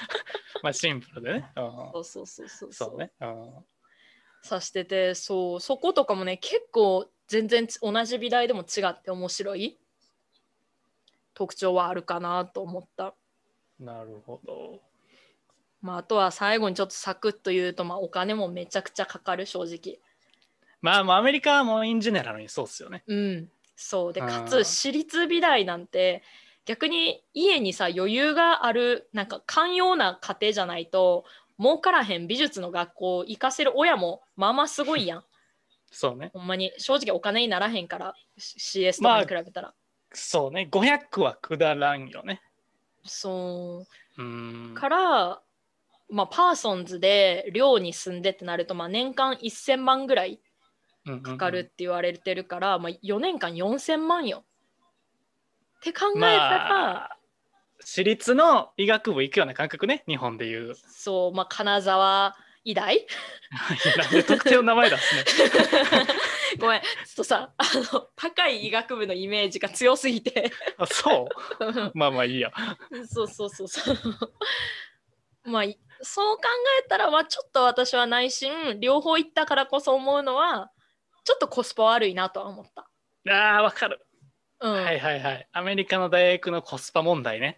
[0.62, 1.50] まあシンプルでね。
[1.56, 2.72] うんそうそうそうそう。
[2.72, 3.10] そうね。
[3.20, 3.64] うん。
[4.48, 5.60] 指しててそう。
[5.60, 9.78] そことかもね結構全然つ同じ美大でも違って面白い
[11.38, 13.14] 特徴はあるかなと思った。
[13.78, 14.80] なるほど。
[15.80, 20.00] まあ、あとは最後にちょっとサクッと言うと、まあ、お金もめちゃくちゃかかる正直。
[20.80, 23.04] まあもうアメリカはもうインジェネラルにそうっすよね。
[23.06, 26.22] うん、そうでうんかつ私立美大なんて
[26.64, 31.24] 逆に家にさ余裕があるなんか寛容な家庭じゃないと
[31.58, 35.24] 儲からへん美術の学校行かせる親もまあまあすごいやん
[35.90, 36.30] そうね。
[36.32, 39.74] ほんまに正直お金にならへんから CS とかに比べたら、
[40.12, 40.68] そうね。
[40.70, 42.40] 500はくだらんよね。
[43.04, 43.86] そ
[44.18, 44.22] う。
[44.22, 44.74] うん。
[44.74, 45.40] から、
[46.10, 50.40] まあ、パーソンズで寮に住んでってなると、まあ、年間1000万ぐらい
[51.22, 54.44] かかるって言われてるから、まあ、4年間4000万よ。
[55.78, 57.18] って考えたら、まあ
[57.80, 60.02] 私立の医学部行くような感覚ね。
[60.08, 60.74] 日本でいう。
[60.88, 62.36] そう、まあ、金沢
[62.68, 63.06] 医大？
[64.26, 65.24] 特定の名前出すね。
[66.60, 66.80] ごめん。
[66.82, 70.52] ちょっとさあの高い医学部のイメージが強すぎて。
[70.76, 71.28] あそ
[71.60, 71.90] う？
[71.94, 72.52] まあまあいいや。
[73.06, 73.96] そうそうそうそう。
[75.48, 76.42] まあいそう考
[76.84, 80.70] えたら、まあ、ちょっと私は内心両方行ったからこそ思うのは
[81.24, 82.90] ちょっとコスパ悪いなとは思った。
[83.30, 84.06] あーわかる、
[84.60, 84.72] うん。
[84.74, 85.48] はいはいはい。
[85.52, 87.56] アメリカの大学のコスパ問題ね。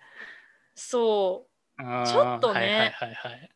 [0.76, 1.82] そう。
[2.06, 2.60] ちょっとね。
[2.60, 3.50] はいはいはいはい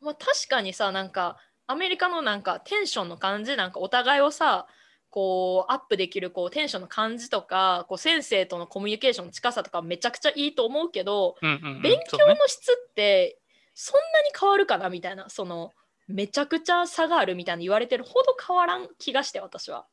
[0.00, 4.66] まあ、確かにさなんかアメリカのなんかテンションの感じなんかお互いをさ
[5.10, 13.38] こうアップできるこうテンションの感じとかこう先生とのコミュニケーションの近さとかめちゃくちゃいいと思うけどうんうんうん勉強の質って
[13.74, 15.72] そんなに変わるかなみたいなその
[16.08, 19.86] めちゃくちゃ差があるみたいな言われてるほど変わらん気がして私は。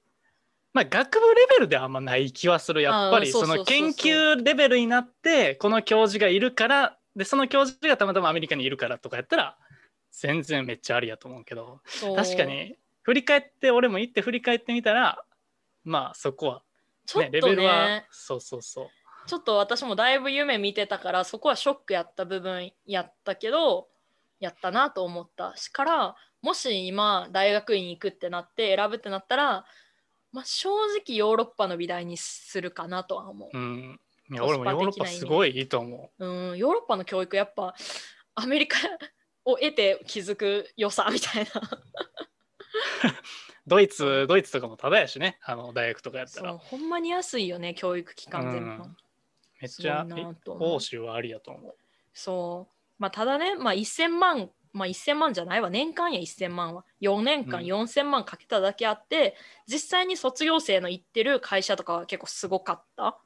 [0.73, 2.81] まあ、学部レベルではあんまない気はする。
[2.81, 9.57] やっぱりその研究レベルになってこの教授がいるからでその教授がたまたまアメリカにいるからとかやったら
[10.17, 11.81] 全然めっちゃありやと思うけど
[12.15, 15.23] 確かに振り返って俺も行って振り返ってみたら
[15.83, 16.61] まあそこは、ね、
[17.05, 17.41] ちょっとね。
[17.41, 18.87] レベルはそうそうそう。
[19.27, 23.87] ちょっと私もだいぶ夢見てたからそこはショックやった部分やったけど
[24.39, 29.65] やったなと思ったしからもし今大学院行くってなって選ぶってなったら、
[30.31, 33.57] まあ、正直ヨーロッパの美大にするかなとは思う。
[33.57, 33.99] うん。
[34.31, 37.75] いや俺もヨーロッパすごいいいと思うん、ヨーロッパの教育やっぱ
[38.33, 38.77] アメリカ
[39.45, 41.61] を得て気づく良さみたいな。
[41.61, 41.63] う
[43.67, 48.83] ドイツドイツとかもただやしねあの大学とかやったらほんまに安いよね教育機関全部。
[48.83, 48.97] うん
[49.61, 50.05] めっちゃ
[50.59, 51.75] 欧州はありやと思う
[52.13, 52.75] そう。
[52.97, 56.85] まあ、ただね、まあ、1000万、まあ、1000万じゃないわ、年間や1000万は。
[57.01, 59.35] 4年間うん4000万かけただけあって、
[59.67, 63.19] 実際に卒業生の行ってる会社とかは結構すごかった。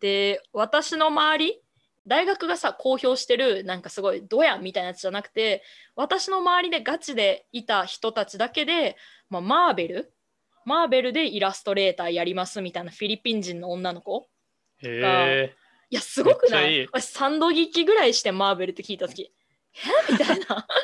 [0.00, 1.62] で、私の周り、
[2.06, 5.62] 大学がさ、公表してる、なんかすごいドヤみたいなやつじゃなくて、
[5.96, 8.96] 私の周りでガチでいた人たちだけで、
[9.30, 10.14] まあ、マーベル、
[10.66, 14.28] マーベルでイラストレーターやりますみたいなフィリピン人の女の子。
[14.82, 15.54] へえ。
[15.90, 16.86] いや、すごくない？
[16.92, 19.32] 私、3度聞きぐらいしてマーベルって聞いたとき、
[20.08, 20.12] え？
[20.12, 20.66] みたいな。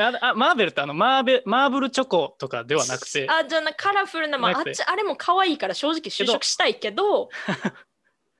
[0.00, 3.26] ああマーベルってあのマーベマーブルチョコとかではなくて。
[3.28, 7.28] あ、じゃあな、カラフルな、まあ、あっち、あれも可愛いから正直就職したいけど、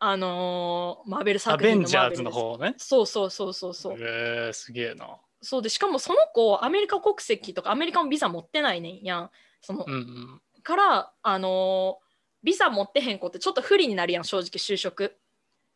[0.00, 3.98] あのーマーベルア作ベ品のマーベルンジャーズの方ねそうそうそうそうそう。
[3.98, 9.30] へえすげえなそうで、しかもその子、アメリカ国籍とかアメリカのビザ持ってないねんやん。
[9.60, 12.08] その、うんうんから、あのー
[12.42, 15.16] ビザ持ってへん子ってちょっと不利になるやん、正直就職。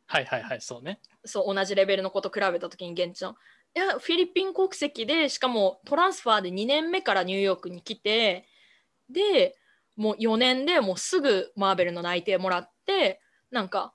[0.07, 3.35] はいはいはいそうねそう同じレベルの子と比べた時に現地の。
[3.75, 8.47] いやフィリピン国籍でしかもトランスファーで2年目からニューヨークに来て
[9.09, 9.57] で
[9.97, 13.95] もう4年でもうすぐマーベルの内定もらってなんか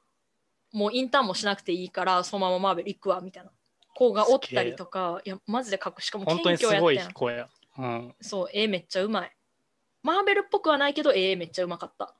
[0.71, 3.51] もうインターンもしなくていいからそのままマーベル行くわみたいな。
[3.95, 7.47] 子がおったりとかいやマジでかっこいいしかも本当にす謙虚ごいやったやん子や。
[7.79, 8.15] うん。
[8.21, 9.31] そう絵めっちゃうまい。
[10.03, 12.13] マーベルっぽくはないけど絵めっちゃうまかった。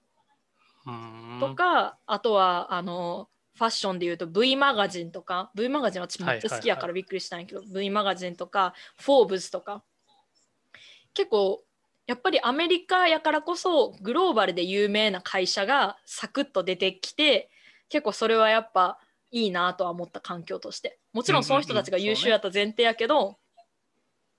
[1.40, 5.52] とか、あとはあのファッションで言うと V マガジンとか。
[5.56, 9.84] V マガジン私めっちゃ好きやからびっくりしたんやけど、V マガジンとかフォーブスとか。
[11.14, 11.64] 結構
[12.06, 17.50] やっぱりアメリカやからこそグローバルで有名な会社がサクッと出てきて
[17.90, 19.00] 結構それはやっぱ
[19.32, 21.00] いいなとは思った環境として。
[21.14, 23.38] もちろんその人たちが優秀やった前提やけど、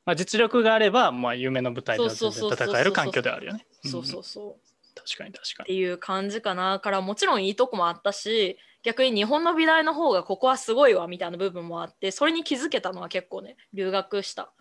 [0.05, 3.67] まあ、実力があれば、まあ、夢の舞台で戦える環境ではあるよね。
[3.85, 4.51] そうそううそう。
[4.53, 4.55] ん
[4.95, 5.65] 確かに確かに。
[5.65, 6.81] っていう感じかな。
[6.81, 14.53] からもちろんいいとこもあったし逆に日本の美大の方がここはすごいわみたいな部分もあってそれに気づけたのは結構ね留学した。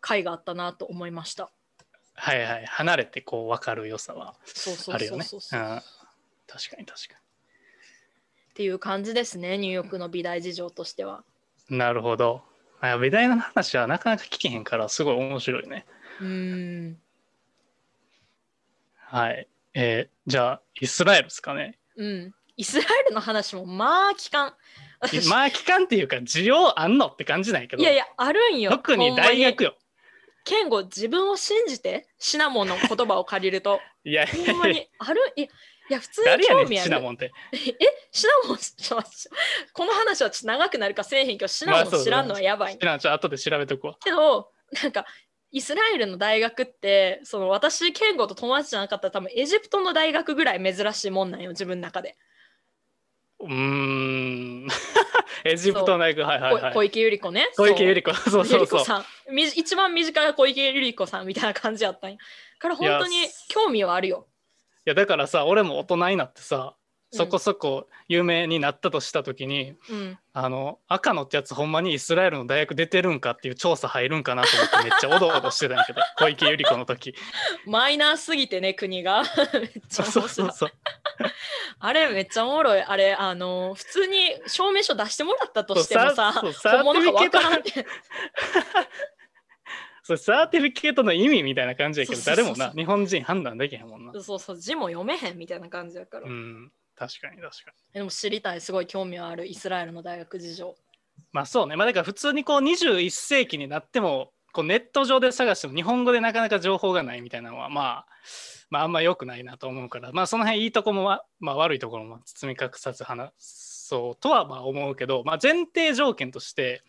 [0.00, 1.50] 回があったなと思いました。
[2.14, 2.66] はいはい。
[2.66, 4.34] 離れてこう分かる良さは
[4.92, 5.24] あるよね。
[5.24, 5.76] そうそうそう、うん。
[5.76, 5.82] っ
[6.46, 6.86] 確かに
[8.50, 11.24] 確かていう感じですねニューヨークの美大事情としては
[11.68, 11.78] に。
[11.78, 12.42] なるほど。
[12.80, 15.86] あ美大の話はなかなか聞けへんからすごい面白いね。
[16.20, 16.98] うーん
[18.96, 19.48] はい。
[19.74, 21.78] えーじゃあイスラエルですかね。
[21.96, 24.56] うんイスラエルの話もまあ聞か
[25.28, 29.74] まあ期間っていうか需要あんのって感じないけどいやいやあるんよ特に大学よ。
[30.44, 35.48] 健吾自分を信じてシナモンの言葉を借りるといやいほんまにあるいや
[35.90, 36.84] いや普通に興味ある。
[36.84, 37.32] シナモンって。
[37.52, 37.58] え
[38.12, 38.58] シナモン
[39.72, 43.96] この話はちょっと長くなるかせえへんけどシナモン知らんのはやばい、知らんちょっと後で調べとくわ。
[44.02, 44.50] けど
[44.82, 45.04] なんか
[45.50, 52.16] イスラエルの大学ってその私健吾と友達じゃなかったら多分エジプトの大学ぐらい珍しいもんなんよ自分の中で。
[53.40, 54.68] うーん。
[55.44, 56.74] エジプトの大学はいはいはい。
[56.74, 57.48] 小池百合子ね。
[57.56, 58.20] 小池百合子。
[58.30, 58.84] そうそうそう。
[58.84, 59.04] さん。
[59.34, 62.18] み一番身近な小池百合子さんみたいな感じやったんや。
[62.58, 64.26] から本当に興味はあるよ。
[64.28, 64.30] い
[64.84, 66.74] やだからさ俺も大人になってさ
[67.12, 70.18] そこそこ有名になったとした時に、うん。
[70.32, 77.14] あの赤野ってやつほんまにイスラエルの大学出てるんかっていう調査入るんかなと思ってめっちゃおどおどしてたんやけど 小池百合子の時。
[77.66, 79.24] マイナーすぎてね国が。
[79.90, 80.70] そうそうそう。
[81.80, 82.80] あれめっちゃおもろい。
[82.80, 87.86] あれあの普通に証明書出してもらったとしてもさそうサ本物かわからんっサて
[90.16, 94.12] それサーティフィケートの意味みたいな感じやけど誰もな日本人判断できへんもんな。
[94.20, 97.94] そうそう字も読めへんみたいな感じやから、うん確かに確かに。
[97.94, 100.74] でも知りたいすごい興味はあるイスラエルの大学事情。
[101.32, 101.76] まあそうね。
[101.76, 108.06] まあだから普通にこう21世紀になってもこうネット上で探しても日本語でなかなか情報がないみたいなのはまあ
[108.68, 113.32] まああんま良くないなと思うからまあその辺いいとこもわまあ悪いところも包み隠さず話
[113.90, 116.84] そうとはまあ思うけど、まあ、前提条件として、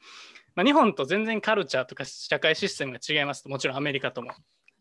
[0.56, 4.32] まあ、日本と全然カルチャーとか社会システムが違いますともちろんアメリカとも。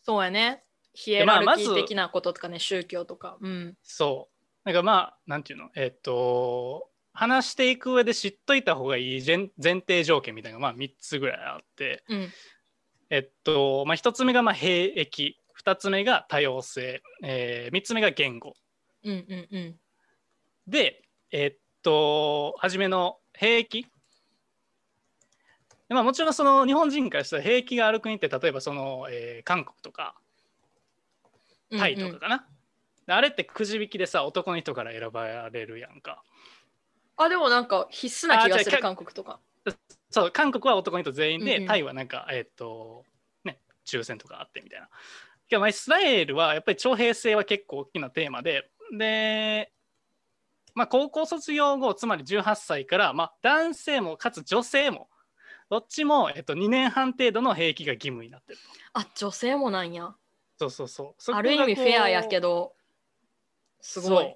[0.02, 0.64] そうやね。
[0.92, 3.38] ヒエラルキー的なこととかね、宗教とか。
[3.40, 3.76] うん。
[3.82, 4.36] そう。
[4.64, 5.70] なんかまあなんていうの？
[5.76, 12.02] えっと話していく上で知っといた方がいい前前提条件みたいなのがまあ3つぐらいあって。
[12.08, 12.28] うん。
[13.10, 15.36] えっと、まあ、1つ目がまあ兵役。
[15.62, 18.54] 2つ目が多様性、え3つ目が言語。
[19.04, 19.80] うんうんうん。
[20.66, 23.84] でえっと初めの兵役
[25.90, 30.14] でまあ、もちろんその日本人からしたら兵役がある国って例えばその、えー韓国とか
[31.76, 32.46] タイとかかな、
[33.08, 36.22] であれってくじ引きでさ男の人から選ばれるやんか。
[37.16, 39.40] あでもなんか必須な気がする韓国とか。
[40.10, 41.68] そう韓国は男の人全員で、うんうん。
[41.68, 43.04] タイはなんかえっ、と
[43.44, 44.88] ね抽選とかあってみたいな。
[45.48, 49.72] けどまあイスラエルはやっぱり徴兵制は結構大きなテーマでで
[50.74, 55.08] まあ高校卒業後つまり18歳から、まあ、男性もかつ女性も
[55.70, 58.58] どっちも、えっと、2年半程度の兵役が義務になってる
[58.92, 60.14] あ女性もなんや。
[60.58, 61.22] そうそうそう。
[61.22, 62.74] そある意味フェアやけどど
[63.80, 64.34] すごい。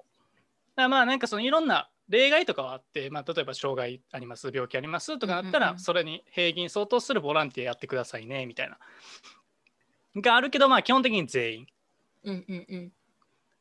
[0.76, 8.78] だまあなんかそのいろんな例外とかはあって、まあ、例えば障害あります病気ありますとかなったら、それに兵役に相当するボランティアやってくださいねみたいな。
[10.20, 11.66] があるけどまあ基本的に全員。
[12.22, 12.92] うんうんうん。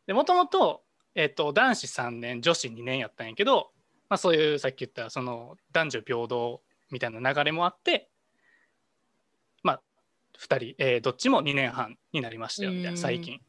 [0.06, 0.84] でもともと
[1.16, 3.72] えっと男子3年女子2年やったんやけど、
[4.10, 6.62] まあ、そういうさっき言ったその男女平等
[6.94, 8.10] みたいな流れもあって
[9.64, 9.82] まあ
[10.40, 13.34] 2人、えーどっちも2年半になりましたよみたいな最近。
[13.36, 13.44] うんうん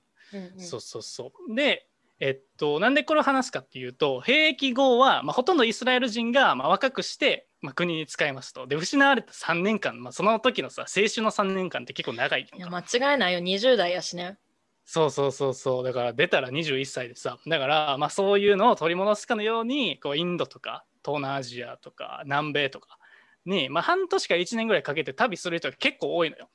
[0.58, 1.54] そうそうそう。
[1.54, 1.86] で、
[2.18, 8.66] えっと、なんでこれを話すかっていうと、兵役後は、まあ、ほとんどイスラエル人が、まあ、若くして、まあ、国に使いますと。
[8.66, 14.38] で、失われた3年間、まあ、その時のさ、青春の3年間って結構長いいや間違いないよ20代やしね
[14.84, 15.84] そうそうそうそう。
[15.84, 22.98] だから出たら21歳でさ、だから、まあ、そういうのを取り戻すかのように、こうインドとか東南アジアとか南米とか
[23.46, 26.48] に、まあ、半年から1年ぐらいかけて旅する人が結構多いのよ。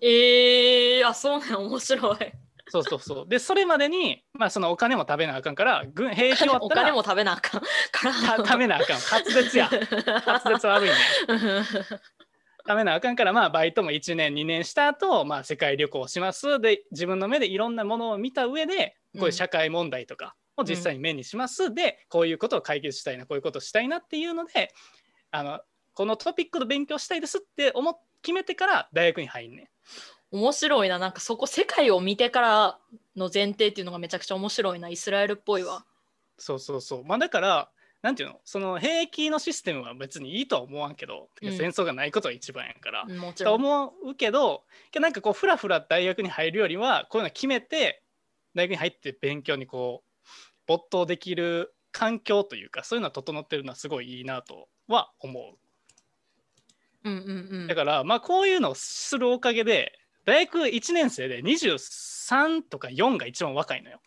[0.00, 2.16] えー、あそうなん面白い
[2.68, 3.28] そうそうそう。
[3.28, 7.68] で、それまでに、まあ、そのお金も食べなあかんから、軍兵役終わったら、お金も食べなあかんか
[8.02, 9.00] らた食べなあかん。
[9.00, 9.70] 滑舌や。
[10.26, 10.94] 滑舌悪いね。
[12.66, 16.58] 食べなあかんから、まあ、バイトも1年、2年した後、まあ、世界旅行します。
[16.60, 21.74] で、自分の目でいろんなものを見た上で、こういう社会問題とかを実際に目にします。
[21.74, 24.72] で、こういうことを解決したいな、こういうことをしたいなっていうので、
[25.30, 25.60] あの、
[25.94, 29.68] このトピックの勉強したいですって思っ決めてから大学に入んねん。
[30.30, 32.78] 面白いななんかそこ世界を見てから
[33.14, 35.84] の前提っていうのがめちゃくちゃ面白いなイスラエルっぽいわ
[36.38, 37.04] そうそうそう。
[37.04, 37.68] まあだから、
[38.02, 38.40] なんていうの？
[38.44, 43.04] その兵役のシステムは別にいいとは思わんけど、うん戦争がないことが一番やから。
[43.04, 48.02] もちろんと思うけど、けどなんかこう、ふらふら大学に入るよりは、こういうの決めて、
[48.54, 50.26] 大学に入って勉強にこう、
[50.66, 55.58] 没頭できる環境というか、そういうのは整ってるのはすごいいいなとは思う。
[57.04, 57.66] うんうんうん。
[57.66, 59.92] だから、まあこういうのをするおかげで、
[60.24, 64.00] 大学1年生で23とか4が一番若いのよ。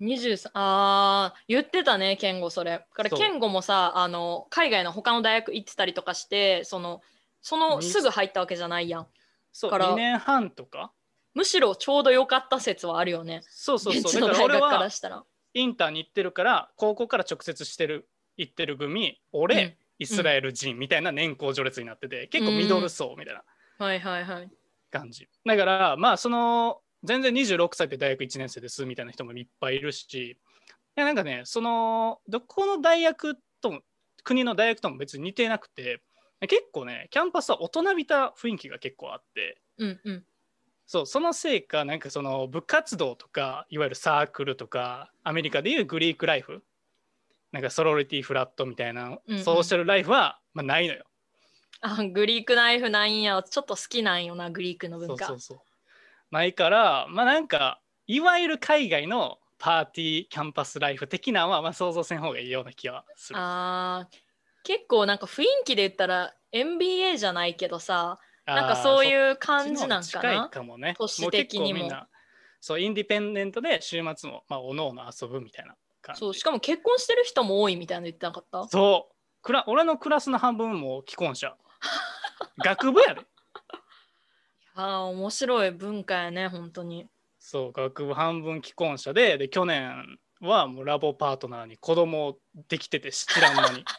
[0.00, 2.70] 23あー言ってたね健吾それ。
[2.72, 7.02] だから健吾もさあの海外の他の大学行ってたりとかしてその
[7.40, 9.06] そのにすぐ入ったわけじゃないやん。
[9.52, 10.92] そう、から2年半とか。
[11.34, 13.42] むしろちょうど良かった説はあるよね。
[13.48, 14.20] そうそうそう。
[14.20, 15.24] だから俺大学からはしたら。
[15.54, 23.42] インターに行ってるから、高校から直接してる、行ってる組、俺、うんイスラエル人みたいな年功序列になってて、結構ミドル層みたいな。
[23.78, 24.50] はいはいはい。
[24.92, 25.28] 感じ。
[25.44, 30.36] だからまあその全然26歳で大学1年生ですみたいな人もいっぱいいるしい
[30.94, 33.80] やなんかねそのどこの大学とも
[34.22, 36.02] 国の大学とも別に似てなくて
[36.40, 39.60] 結構ねキャンパスは大人びた雰囲気が結構あって。
[39.78, 40.24] うんうん。
[40.84, 46.62] そうそのせいかなんかその部活動とかいわゆるサークルとかアメリカでいうグリークライフ
[47.52, 51.04] なんかソロリティフラットみたいなうんうんソーシャルライフは、まあ、ないのよ。
[51.82, 55.58] あグリークナイフないんやちょっと好きなんよなグリークのそ文化うそうそう。
[56.30, 63.38] ないからまあなんかいわゆる海外のパーティーキャンパスライフ的なのは、まあ、想像せん方がいいような気はする。
[63.38, 64.16] あー
[64.64, 70.94] 結構なんか雰囲気で言ったら NBA じゃないけどさなんかそうういう感じなんか近いなかもね。
[70.96, 72.08] 都市的にもう結構みんな
[72.60, 76.20] そうインディペンデントで週末も、まあ、おのおの遊ぶみたいな感じ。
[76.20, 78.68] そうしかも結婚してる人も多いみたいなの言ってなかった？
[78.68, 79.14] そう。
[79.42, 81.56] クラ俺のクラスの半分も既婚者。
[82.64, 83.22] 学部やで。
[84.74, 87.08] あー面白い文化やね本当に。
[87.38, 92.38] そう学部半分既婚者でで去年はもうラボパートナーに子供
[92.68, 93.84] できてて知らんのに。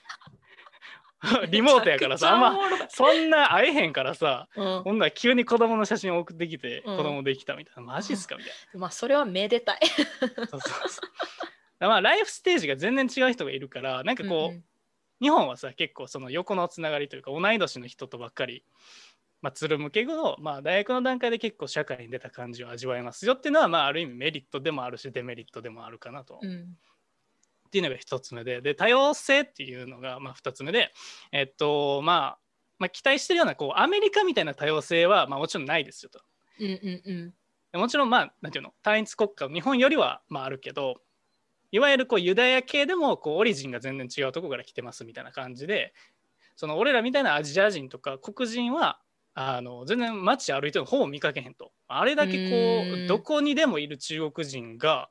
[1.51, 4.83] リモートやからさあんまま、そんな会えへんからさうん。
[4.83, 6.97] ほんなら急に子供の写真送ってきてうん。
[6.97, 9.79] 子供できたみたいな、マジっすかみたいまあそれはめでたい。
[10.37, 11.09] なそうそうそう
[11.87, 14.63] まあライフステージが全然違う人がいるからなんかこう、うん
[15.21, 18.65] 日本はさ結構その横のつながりというか同い年の人とばっかり、
[19.41, 26.39] まあ、つるむけど、まあ、大学の段階で結構社会に出た感じを味わえますよっていうのは、まあ、ある意味メリットでもあるしデメリットでもあるかなと。
[26.41, 26.77] うんうん
[27.65, 30.91] っていうのが一つ目でで多様性っていうのがまあ二つ目で、
[31.31, 32.37] えっとまあ、
[32.77, 36.21] まあ期待してるようなこうアメリカみたいな多様性は、まあ、もちろんないですよと。
[36.59, 37.33] うんうんうん
[37.71, 40.97] でもちろんまあなんていうの単一国家日本よりはまああるけど
[41.73, 45.91] いわゆるこうユダヤ系でもこうオリジンが全然違うところから来てますみたいな感じで
[46.55, 48.99] その俺らみたいなアジア人とか黒人は
[49.33, 51.71] あの全然街歩いてるのほぼ見かけへんと。
[51.87, 55.09] あれだけこうどこにでもいる中国人が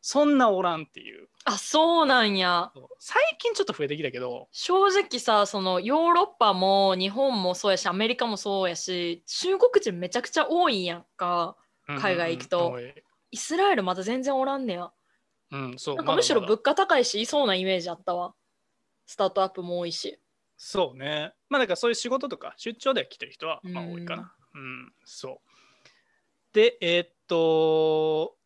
[0.00, 1.28] そんなおらんっていう。
[1.44, 2.70] あそうなんや。
[3.00, 4.46] 最近ちょっと増えてきたけど。
[4.52, 11.56] 正直さそのヨーロッパも日本もそうやしアメリカもそうやし中国人めちゃくちゃ多いやんか。
[12.00, 12.68] 海外行くと。
[12.68, 12.94] うんうんうん
[13.30, 14.90] イスラエルまだ全然おらんねや
[15.50, 18.34] うん、そうなんかむしろ物価高いしいそうなイメージあったわ。
[19.06, 20.20] スタートアップも多いし。
[20.56, 21.32] そうね。
[21.48, 24.34] まあだからそういう仕事とか出張で来てる人はまあうん多いかな。
[24.54, 25.38] うん、そう。
[26.52, 28.36] でえーっと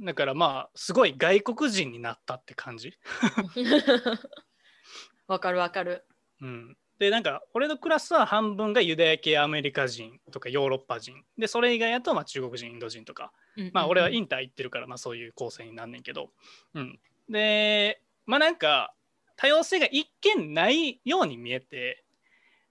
[0.00, 2.98] だからまあすごい外国人になったって感じ。
[5.28, 6.04] わかるわかる。
[6.40, 6.76] うん。
[6.98, 11.24] でなんか俺のクラスは半分がユダヤ系アメリカ人とかヨーロッパ人。
[11.38, 13.32] でそれ以外やとまあ中国人インド人とか
[13.72, 16.30] まあ俺はインター行ってるからまあそういう構成になんねんけど、
[16.74, 16.98] うん、
[17.28, 18.94] でまあなんか
[19.36, 22.04] 多様性が一見ないように見えて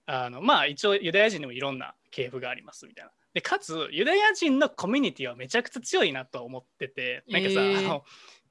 [0.06, 3.10] あのまあ一応ユダヤ人にもいろんな系譜がありますみたいな。
[3.34, 7.78] でかつユダヤ人のコミュニティはめちゃくちゃ強いなと思っててなんかさ、へー。
[7.78, 8.04] あの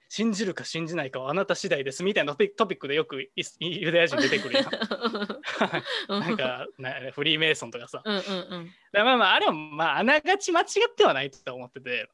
[0.08, 3.30] 信じるか信じないかはあなた次第ですみたいなトピックでよく
[3.60, 4.70] ユダヤ人出てくるやん。
[6.08, 8.02] なんかなフリーメイソンとかさ。
[8.06, 8.72] うんうんうん。
[8.94, 12.08] まあまああれはまああながち間違ってはないと思ってて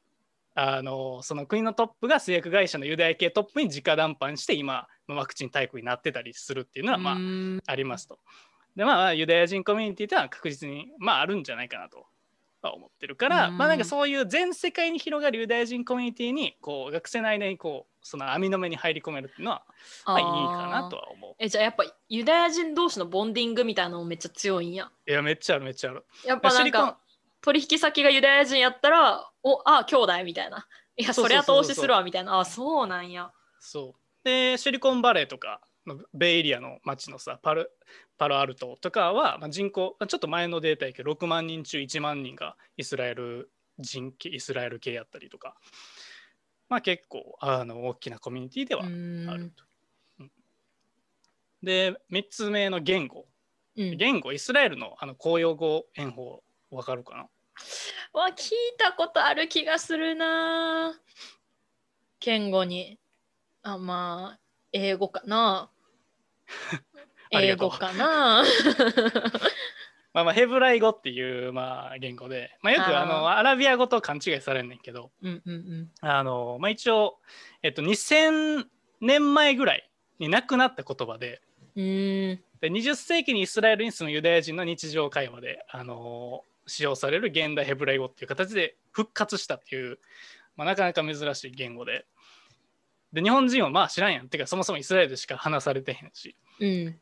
[0.54, 8.18] あのその国のトップが製薬会社のユダヤ系トップに直談判して今ワクチン大国になってたりするっていうのはまあうんありますと。
[8.76, 12.06] でまあまあユダヤ人コミュニティでは確実にまああるんじゃないかなと
[12.62, 19.64] は思ってるからうんまあなんかそういう全世界に広がるユダヤ人コミュニティにこう学生の間にこうその網の目に入り込めるっていうのは
[20.06, 21.34] まあいいかなとは思う。
[21.38, 26.04] えじゃあやっぱユダヤ人同士のボンディングみたいなのもめっちゃ強いんやいやめっちゃあるめっちゃある。
[26.24, 26.98] やっぱなんか
[27.42, 30.66] 取引先がユダヤ人やったらおあ兄弟みたいな。
[30.96, 32.38] いやそりゃ投資するわみたいな。
[32.38, 33.32] あそうなんや。
[33.58, 34.02] そう。
[34.24, 37.72] で、シリコンバレーとかのベイエリアの街のさ、パル
[38.18, 45.56] パロアルトとかは、まあ、人口、ちょっと前のデータやけど、6万人中1万人がイスラエル人系、イスラエル系やったりとか、
[46.68, 49.64] まあ結構あの大きなコミュニティではうあると。
[50.20, 50.30] うん。
[51.62, 53.26] で、3つ目の言語。
[53.76, 53.96] うん。
[53.96, 56.42] 言語、イスラエルのあの公用語演法、
[56.72, 57.28] わかるかな？
[58.12, 60.94] わ聞いたことある気がするな。
[62.20, 62.98] 言語に。
[63.62, 64.40] あまあ
[64.72, 65.70] 英語かな。
[67.30, 68.42] 英語かな。
[70.14, 75.90] まあまあヘブライ語っていうまあ言語で、まあ、よくあのアラビア語と勘違いされんねんけど、うんうんうん。
[76.00, 77.18] あのまあ、一応、
[77.62, 78.64] えっと、2000
[79.00, 81.42] 年前ぐらいに亡くなった言葉で。
[81.76, 82.34] うー。
[82.36, 89.98] んで20世紀にイスラエルに住むユダヤ人の日常会話で、あの使用される現代ヘブライ語っていう形で復活したっていう、
[90.56, 92.06] まあ、なかなか珍しい言語で。
[93.12, 94.28] で日本人はまあ知らんやん。
[94.28, 96.36] ていうかそもそもイスラエルでしか話されてへんし。
[96.60, 96.98] うん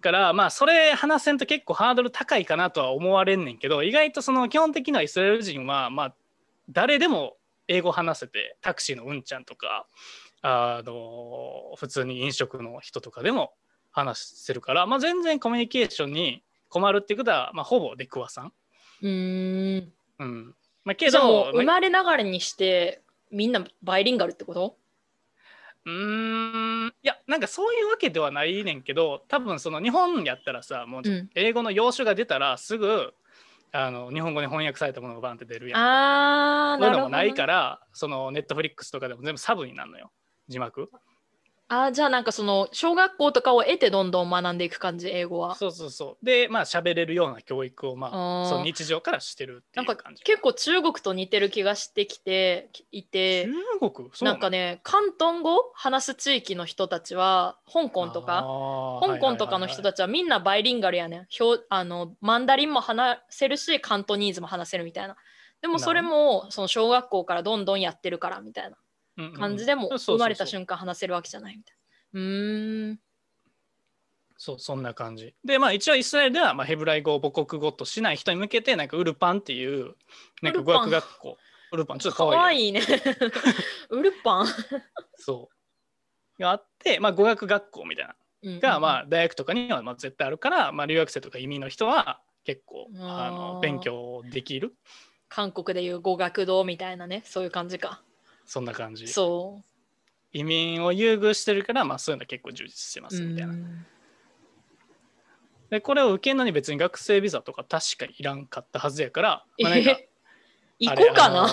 [0.00, 6.14] からまあそれ話せんと結構ハードル高いかなとは思われんねんけど意外とその基本的にはイスラエル人はまあ
[6.70, 7.36] 誰でも
[7.66, 9.86] 英語話せてタクシーのうんちゃんとか
[10.42, 13.52] あの普通に飲食の人とかでも
[13.90, 18.52] 話せるから、まあ、全然コミュニケーションに困るっていうことは、まあ、ほぼ出くわさん。
[19.02, 19.92] うーん。
[20.18, 20.54] うん。
[20.84, 24.76] まあ、けどう生まれながらにしてみんなバイリンガルってこと？
[25.84, 26.88] うーん。
[26.88, 31.02] いやなんかそういうわけではないねんけど多分その日本やったらさもう
[31.34, 33.12] 英語の要所が出たらすぐ
[33.72, 35.80] あの日本語に翻訳されたものがバンって出るやん。
[35.80, 40.10] ああそういうのもないからそのネットフリックスとかでも全部サブになるのよ。
[40.48, 40.90] 字幕
[41.70, 45.54] あじゃあなんかその小学校とかを得てどんどん学んでいく感じ英語は。
[45.54, 46.24] そうそうそう。
[46.24, 50.22] でまあ喋れるような教育をまああその日常からしてるってないんかう感じ。
[50.22, 53.48] 結構中国と似てる気がしてきていて
[53.80, 54.08] 中国？
[54.14, 58.46] そうなんかね広東語話す地域の人たちは香港とか
[59.02, 61.26] 香港とかの人たちはみんなバイリンガルやねん。
[61.38, 65.16] 表あのマンダリンも話せるしカントニーズも話せるみたいな。
[65.60, 68.70] でもそれもその小学校からどんどんやってるからみたいな。
[68.70, 68.78] ち
[69.36, 71.76] 感じでも生まれた瞬間話せるわけじゃないみたい
[72.12, 72.20] な。
[72.20, 73.00] うーん。
[74.36, 75.34] そうそんな感じ。
[75.44, 79.96] でまあ一応イスラエルではまあヘブライ語を母国語としない人に向けてなんかウルパンっていう
[80.42, 81.36] なんか語学学校。
[81.72, 81.98] ウルパン。
[81.98, 82.80] ちょっとかかわいいね。
[83.90, 84.46] ウルパン。
[85.16, 85.50] そ
[86.38, 86.42] う。
[86.42, 88.14] があってまあ語学学校みたいな。
[88.60, 94.76] がまあ大学とかにはまあ絶対あるから、まあ、留学生とか移民の人は結構ああのー勉強できる。
[95.28, 97.22] 韓国でいう語学堂みたいなね。
[97.26, 98.02] そういう感じか
[98.48, 99.06] そんな感じ。
[99.06, 99.62] そ
[100.32, 103.52] 移民を優遇してるから、まあ、そういうの結構充実してまうすみたいな。
[103.52, 103.86] うん。
[105.70, 110.08] でこれを受けるのに別に学生ビザとか確かいらんかったはずやから、まあ、なんかえ
[110.78, 111.48] 行こうかな。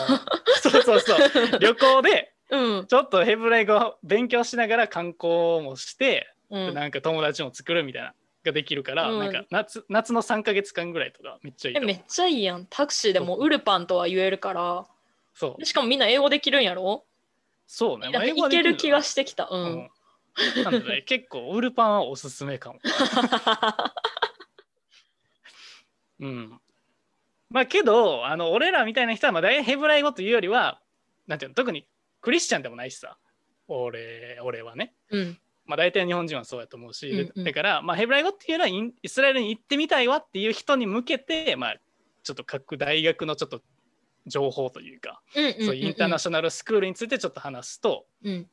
[0.61, 1.19] そうそうそう。
[1.59, 2.87] 旅行でうん。
[2.87, 6.73] ちょっとヘブライ語を勉強しながら観光もして、うん。
[6.73, 8.13] なんか友達も作るみたいな
[8.45, 9.19] ができるから、うん。
[9.19, 12.67] なんか夏夏の3か月間ぐらいとかめっちゃいいめっちゃいいやん。
[12.69, 14.85] タクシーでもウルパンとは言えるから
[15.35, 15.59] そう。
[15.59, 17.05] でしかもみんな英語できるんやろ？
[17.67, 19.47] そうね、なんかい英語はできるける気がしてきた。
[19.51, 19.61] ううん。
[19.73, 19.89] ん
[20.63, 22.79] なので、 結構ウルパンはおすすめかも。
[26.19, 26.59] うん。
[27.49, 30.81] まあけど、あの俺らみたいな人はまあ大体ヘブライ語というよりは、
[31.27, 31.87] なんていうの、特に
[32.21, 33.17] クリスチャンでもないしさ、
[33.67, 34.95] 俺俺はね。
[35.09, 35.39] うん。
[35.65, 37.43] まあ大体日本人はそうやと思うし、うんうん。
[37.43, 41.75] だから、まあ、ヘブライ語っていうのはイスラエルに行ってみたいわっていう人に向けて、まあ、
[42.23, 43.61] ちょっと各大学のちょっと
[44.25, 48.47] 情報というか、うんうんそういうインターナシショナルスクールについてちょっと話すと、ョナル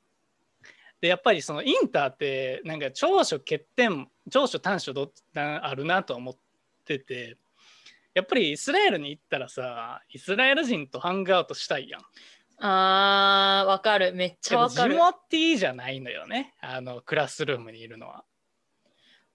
[1.02, 6.36] でやっぱりそのインターってなんか長所欠点長所短所どっあるなとは思っ
[6.84, 7.36] てて
[8.14, 12.00] やっぱりイスラエルに行ったらさイスラエル人とハングアウトしたいやん。
[12.64, 14.12] あーわかる。
[14.12, 14.96] めっちゃわかる。
[14.96, 18.24] モティーじゃないのよねあのクラスルームにいるのは。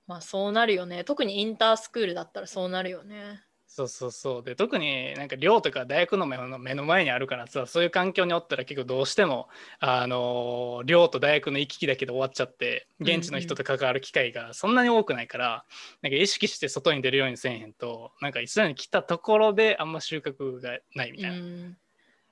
[0.05, 1.03] まあそうなるよね。
[1.03, 4.43] 特にインタースクールだったらそうなるよねそうそうそう。
[4.43, 9.49] で特になんか寮とか大学の目の目の前にあるからさそういう環境におったら結構どうしても
[9.79, 15.65] あの寮と大学の行き来だけで終わっちゃって現地の人と関わる機会がそんなに多くないから、
[16.01, 21.37] なんか意識して外に出るようにせえへんとなんかイスラエルに来たところであんま収穫がないみうたいな。
[21.37, 21.77] ん。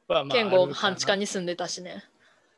[0.08, 0.74] はまあ健吾あるかな。
[0.76, 2.04] 半地下に住んでたしね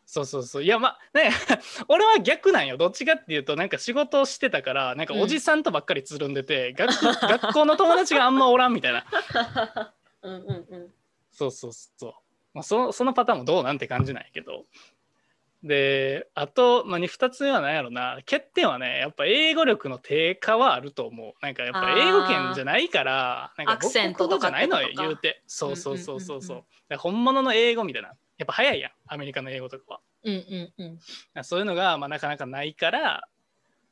[0.10, 1.32] そうそうそういやまあね
[1.90, 9.06] 俺は逆なんよどっちかっていうとなんか仕事をしてたからなんかおじさんとばっかりつるんでて、 学学校の友達があんまおらんみたいな
[10.24, 10.94] うんうんうん
[11.30, 12.14] そうそうそう。
[12.54, 14.66] まあ、そそのパターンもどうなんて感じないけど。
[15.62, 21.34] で、あと、まあ、2つ目は何やろな、欠点はね、やっぱ英語力の低下はあると思う。
[21.42, 25.44] なんかやっぱ英語圏じゃないから、なんかアクセントとかじゃないのよ、言うて。
[25.46, 26.58] そうそうそうそうそう。
[26.58, 28.14] うんうんうんうんだから本物の英語みたいな。
[28.38, 30.00] やっぱ早いやん、アメリカの英語とかは。
[30.24, 31.00] うんうん
[31.36, 31.44] うん。
[31.44, 33.28] そういうのが、まあ、なかなかないから、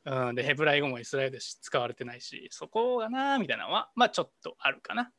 [0.06, 5.10] うん、でヘブライ語もイスラエルで使われてないしそこがなみたいなのはまあちょっとあるかな。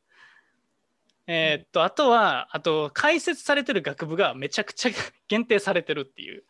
[1.29, 4.91] えーっとあとはあと解説されてる学部がめちゃくちゃ
[5.27, 6.45] 限定されてるっていう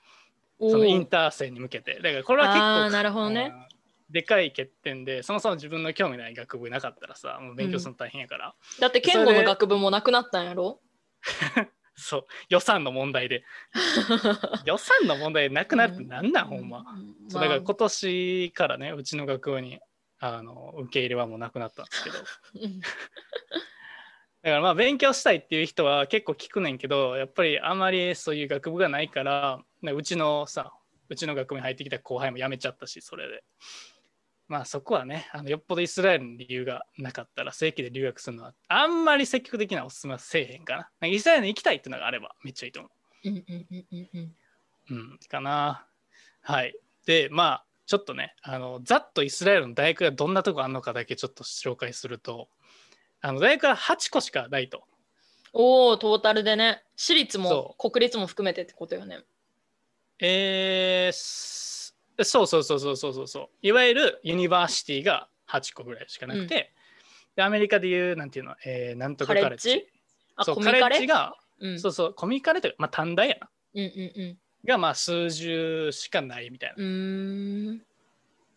[0.59, 1.95] おそのインーター生に向けて。
[1.95, 3.51] だからこれは結構なるほどね。
[3.53, 3.77] うん
[4.09, 10.79] でかい欠点でそもそも自分の興味ない学部なかったらさもう勉強するの大変やから、だって健吾の学部もなくなったんやろ？
[11.97, 12.25] そう。
[12.49, 13.43] 予算の問題で。
[14.65, 16.79] 予算の問題でなくなるってなんなん、ほんま。
[16.79, 19.79] うそうだから今年からねうちの学部に
[20.19, 22.17] あの受け入れはもうなくなったんですけど。
[22.17, 22.23] だ
[22.61, 22.81] うん。
[22.81, 22.89] か
[24.43, 30.71] らまあ勉強したいっていう人は結構聞くねんけどやっぱりあんまりそういう学部がないからねうちのさ
[31.09, 33.43] うちの学部に入ってきた後輩も辞めちゃったしそれで
[34.47, 42.89] まあそこはねあのよっぽどイスラエルの理由がなかったら正規で留学するのはあんまり積極的なおすすめはせえへんかななんかイスラエルに行きたいっていうのがあればめっちゃいいと思
[43.25, 44.35] ううんうんうんうんうん
[44.89, 45.85] うん、かな。
[46.41, 46.75] はい。
[47.05, 52.47] で、まあ、ちょっとね、あの、ざっとイスラエルの大学がどんなとこあるのかだけちょっと紹介すると、
[53.19, 54.83] あの、大学は8個しかないと。
[55.53, 59.23] おおトータルでね私立もそ国立も含めてってことよね
[60.19, 61.76] えーす
[62.23, 63.49] そうそうそうそうそうそうそう。
[63.61, 66.73] いわゆるユニバーシティが8個ぐらいしかなくて、
[67.35, 69.69] でアメリカでいう、なんていうの、えーなんとかカレッジ。
[69.69, 69.87] カレッジ？
[70.35, 70.81] あそう、カレ？
[70.81, 73.49] ッジが、うんそうそう、コミカレというか、まあ、短大やな。
[73.75, 76.83] うんうんうんがまあ数十しかないみたいな。
[76.83, 77.81] うん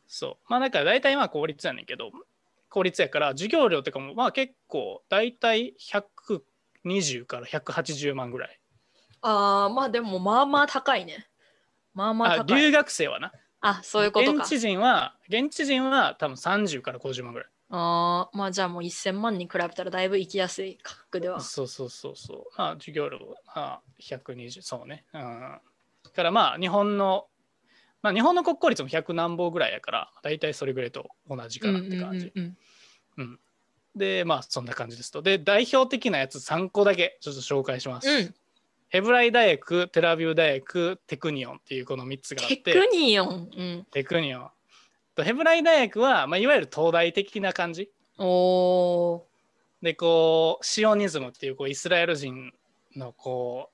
[0.08, 0.44] そう。
[0.48, 2.10] まあだから大体まあ公立やねんけど、
[2.68, 8.58] 公立やから授業料とかもまあ結構大体120から180万ぐらい。
[9.22, 11.28] ああまあでもまあまあ高いね
[11.94, 13.32] まあまああ高い留学生はな。
[13.60, 17.48] あそういうことか現地人は、現地人は多分30から50万ぐらい。
[17.72, 22.44] ああまあじゃあもう1000万に比べたらだいぶ行きやすい価格ではそうそうそうそう。
[22.56, 25.04] まあ授業料は120、そうね。
[25.12, 25.20] うん。
[25.20, 27.26] だからまあ日本の、
[28.02, 32.32] まあ日本の国公立も100何本ぐらいやから、大体それぐらいと同じかなって感じ。
[32.34, 32.56] うんうん
[33.18, 33.40] うん
[33.96, 35.20] で、まあそんな感じですと。
[35.20, 38.08] で、代表的なやつ3個だけちょっと紹介します。
[38.08, 38.34] うん
[38.90, 44.50] ヘブライ大学、テラビュー大学、テクニオンっていうこの3つがあって、テクニオン、うん、テクニオン。
[45.14, 47.90] とヘブライ大学は、まあ、いわゆる東大的な感じ。
[48.18, 49.22] おー。
[49.82, 52.52] で、こう、シオニズムっていうこうイスラエル人
[52.96, 53.70] のこ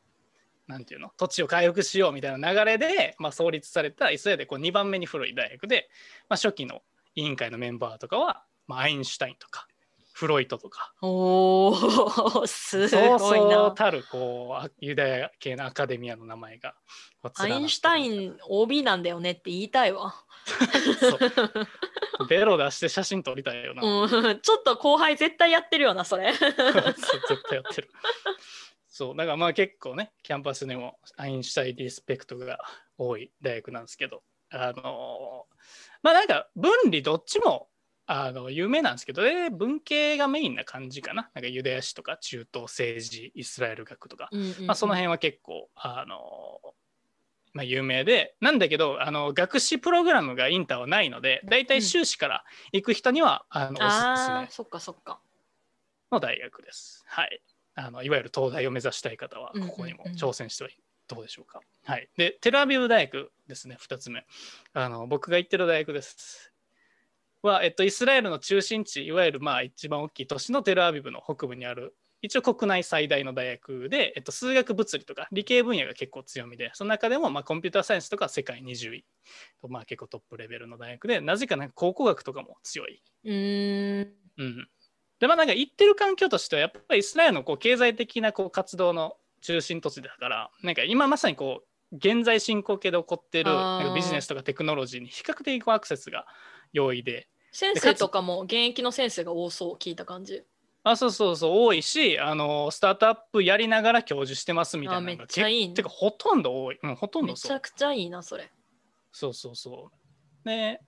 [0.68, 1.10] う、なんていうの？
[1.16, 5.88] 土地を回復しようみたいな流れで、まあ、創立されたイスラエルでこう2番目に古い大学で、
[6.28, 6.82] まあ、初期の
[7.14, 9.68] 委員会のメンバーとかは、まあ、アインシュタインとか
[10.16, 10.94] フロイトとか。
[11.02, 13.54] おー すそうごいな。
[13.56, 16.74] そうたるこうあユダヤ系のアカデミアの名前が
[17.34, 20.14] アインシュタイン OB なんだよねって言いたいわ、
[20.98, 22.26] そう。
[22.28, 26.32] ベロ出して写真撮りたいよな、うん、ちょっと後輩絶対やってるよなそれ。
[26.32, 27.90] そう絶対やってる。
[28.88, 32.58] そうだからまあ結構ねキャンパスでもアインシュタインリスペクトが
[32.96, 35.46] 多い大学なんですけどあの
[36.02, 37.68] まあなんか分離どっちも
[38.06, 46.74] あの有名なんですけど、ね、文系がメインな感じかななんかユダヤ史とか中東政治イスラエル学とか、うんうんうんまあ、その辺は結構あの
[47.52, 55.20] まあ、有名でなんだけどあの学士プログラムがインターはないのでだいたい修士から行く人には、あのおすすめそっかそっか
[56.12, 57.02] の大学です。
[57.06, 57.40] はい。
[57.74, 60.76] あのいわゆる東大を目指したい方はうんうんうんここにも挑戦してはい
[61.08, 61.60] どうでしょうか。
[61.84, 62.08] はい。
[62.16, 64.26] で、テルアビブ大学ですね、2つ目。
[64.72, 66.52] あの僕が行ってる大学です。
[67.46, 79.04] は、えっと、イスラエルの中心地、いわゆるまあ一番大きい都市のテルアビブの北部にある、一応国内最大の大学で、えっと、数学物理とか理系分野が結構強みで、その中でもまあコンピューターサイエンスとか世界20位
[79.60, 83.02] と、まあ結構トップレベルの大学で、なぜかなんか考古学とかも強い。
[83.24, 84.68] うーんうん、
[85.18, 96.26] でまあなんか言ってる環境としてはやっぱりイスラエルのこう経済的なこう活動の中心都市だからなんか今まさにこう現在進行形で起こってるあーなんかビジネスとかテクノロジーに比較的こうアクセスが
[96.72, 100.44] 容易で先生とかも現役の先生が多そう聞いた感じ。
[100.84, 107.50] あそうそうそう多いしあのスタートアップやりながら教授してますみたいなのがあめっちゃいいねてかほとんど多い、うん、ほとんめどそう。
[107.50, 108.52] ちゃくちゃいいなそれ。
[109.10, 109.90] そうそうそ
[110.44, 110.48] う。
[110.48, 110.80] で、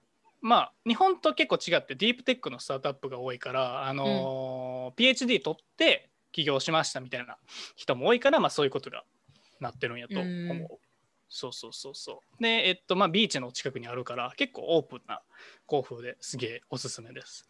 [0.42, 7.38] まあ、日本と結構違って、ディープテックのスタートアップが多いから、あのー PhD 取って起業しましたみたいな
[7.74, 9.04] 人も多いから、まあ、そういうことが
[9.60, 10.78] なってるんやと思う。
[11.28, 12.42] うんそうそうそうそう。
[12.42, 15.20] で、えっと、まあ、ビーチの近くにあるから、結構オープンな
[15.66, 17.46] 校風ですげえおすすめです。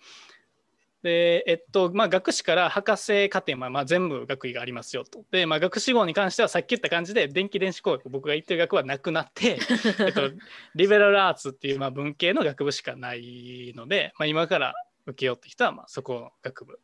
[1.03, 5.25] で、えっと、まあ、学士から博士課程まで、まあ、全部学位がありますよと。
[5.31, 9.61] で、まあ、学士号に関してはさっき言った感じで、電気電子工学、僕が言ってる学はなくなって、
[10.05, 10.31] えっと、
[10.75, 14.75] リベラルアーツっていうまあ文系の学部しかないので、まあ、今から
[15.07, 16.81] 受けようって人はまあそこの学部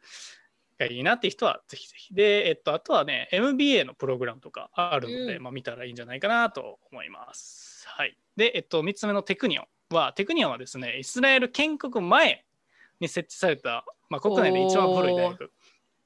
[0.78, 2.14] がいいなって人はぜひぜひ。
[2.14, 7.86] で、えっと、あとはね、MBA のプログラムとかあるので、うんまあ、見たらいいんじゃないかなと思います。
[7.88, 8.16] はい。
[8.36, 12.44] で、えっと、3つ目のテクニオンは、テクニオンはですね、イスラエル建国前
[13.00, 15.52] に設置された、まあ、国内で一番古い大学。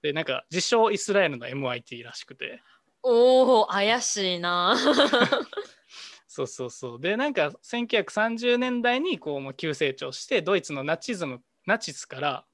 [0.03, 2.63] で、なんか、自称イスラエルの MIT らしくて、
[3.03, 4.77] おお怪しいな
[6.27, 7.01] そうそうそう。
[7.01, 12.45] で、なんか1930年代にこうもう急成長して、ドイツのナチズム、ナチスから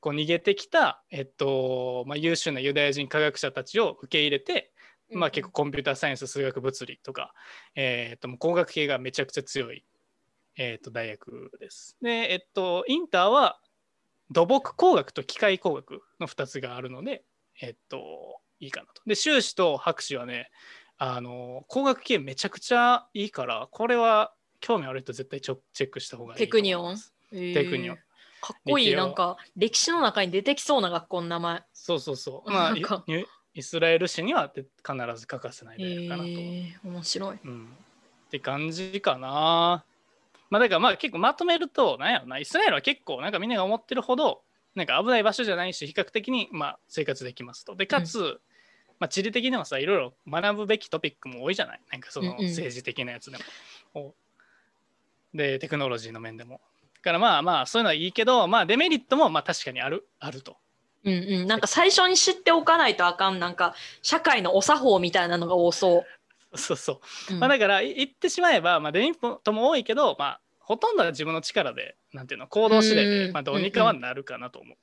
[0.00, 4.72] こう逃げてきた、えっとまあ、優秀なユダヤ人科学者たちを受け入れて、
[5.12, 7.32] まあ、結構コンピューターサイエンス、数学、物理とか、
[7.74, 9.84] えっと工学系がめちゃくちゃ強い、
[10.56, 11.96] えっと大学です。
[12.02, 13.60] で、えっと、インターは
[14.30, 17.24] 土木工学と機械工学の2つがあるので、
[17.60, 19.02] えっと、いいかなと。
[19.06, 20.50] で、修士と博士はね、
[20.98, 26.96] あの工学系めちゃくちゃいいからこれは興味ある人絶対ちょチェックした方がいいテクニオン？
[27.30, 27.98] テテクニオン
[28.46, 31.62] かっこいいなんか歴史の中に出てきそうな学校の名前。
[31.72, 32.50] そうそうそう。
[32.50, 32.82] まあイ
[33.54, 34.64] イスラエル史には必
[35.16, 37.38] ず欠かせないえ大学かなと、ー、面白い。
[37.42, 37.76] うん、
[38.26, 39.84] って感じかな。
[40.50, 42.38] まあだからまあ結構まとめるとなんやろな。
[42.38, 44.42] イスラエルは結構なんかみんなが思ってるほど
[44.76, 47.74] なんか危ない場所じゃないし比較的にまあ生活できますと。
[47.74, 48.40] でかつ、
[49.00, 51.80] まあ、地理的にもさいろいろ学ぶべきトピックも多いじゃない？
[51.90, 52.44] なんかそのうんうん。
[52.46, 53.44] 政治的なやつでも、
[53.94, 54.14] お。
[55.34, 56.60] でテクノロジーの面でも。
[56.60, 56.75] だ
[57.06, 60.56] からまあまあそういうのはいいけどまあデメリットもまあ確かにあるあると。
[61.04, 61.46] うんうん。
[61.46, 66.04] なんか最初に知っておかないとあかんなんか社会のお作法みたいなのが多そ
[66.52, 66.58] う。
[66.58, 67.00] そうそ
[67.30, 67.40] う、うん。
[67.40, 74.76] まあ、だからい言ってしまえば、まあ、デメリットも多いけど、まあ、ほとんどは自分の力でなんていうの行動次第で、うんまあ、どうにかはなるかなと思う。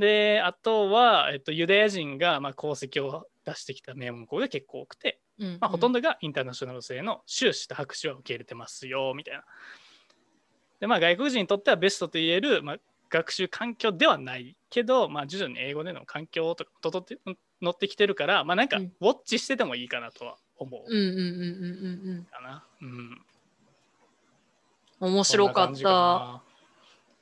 [0.00, 9.44] であとは、えっと、ユダヤ人が、まあ、功績を出してきた名門校が結構多くて、うんまあ、ほとんどがインターナショナル制の修士と博士は受け入れてますよみたいな。
[10.80, 12.76] でまあ外国人にとってはベストと言える、まあ、
[13.10, 17.18] 学習環境ではないけど、まあ、徐々に英語での環境とか整って
[17.62, 18.92] 乗ってきてるから、まあ、なんかウうん。
[19.00, 20.82] ォッチしててもいいかなとは思う。
[20.86, 22.64] うんうんうんうんうんかな。
[22.82, 23.20] うん、うん
[24.98, 25.82] 面白かった。
[25.82, 26.42] な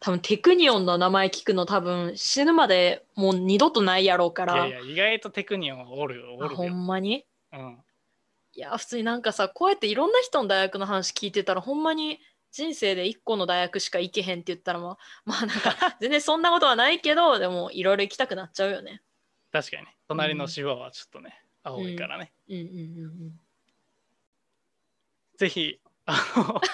[0.00, 4.66] 多分テクニオンの名前聞くの多分死ぬまでもう二度とないやろうから。
[4.66, 6.74] いやいや意外とテクニオンはおるよおるよ。
[6.74, 7.24] んまに？
[7.52, 7.78] うん。
[8.52, 12.20] いや普通になんかさこうやっていろんな人の大学の話聞いてたらほんまに
[12.54, 19.02] 人生で1個の大学しか行けへんって言ったらまあ まあなんか 全然そんなことはないけどでもいろいろ行きたくなっちゃうよね。
[19.50, 19.96] 確かにね。
[20.06, 22.32] 隣の芝はちょっとね、青いからね。
[22.48, 22.68] うんうんう
[23.30, 23.40] ん
[25.36, 26.60] ぜひあの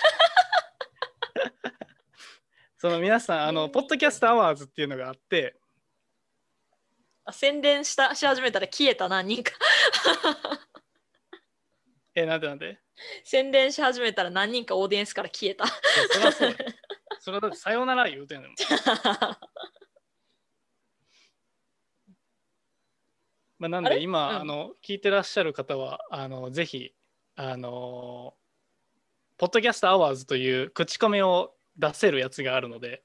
[2.77, 5.57] その皆さんあのポッドキャストアワーズっていうのがあって
[7.25, 9.53] あ宣伝したし始めたら消えた何人か
[12.15, 12.79] えなんでなんで？
[13.25, 15.67] 宣伝し始めたら何人かオーディエンスから消えた。
[15.67, 15.75] そ
[16.21, 16.71] りゃそうだよ
[17.21, 18.57] それはだってさようなら言うてんのもん
[23.59, 23.97] まあ、なんあれ？
[23.97, 26.95] で今、うんあの聞いてらっしゃる方はあのぜひ
[27.37, 28.35] あの
[29.37, 33.03] ポッドキャストアワーズという口コミを出せるやつがあるので、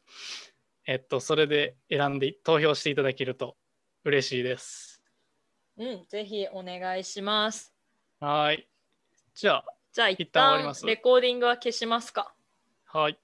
[0.85, 3.55] えっと、それで選んで投票していただけると
[4.03, 5.01] 嬉しいです。
[5.77, 7.73] うん、ぜひお願いします。
[8.19, 8.67] はい。
[9.35, 12.33] じゃじゃあ一一旦レコーディングは消しますか。
[12.93, 13.19] あ、はい。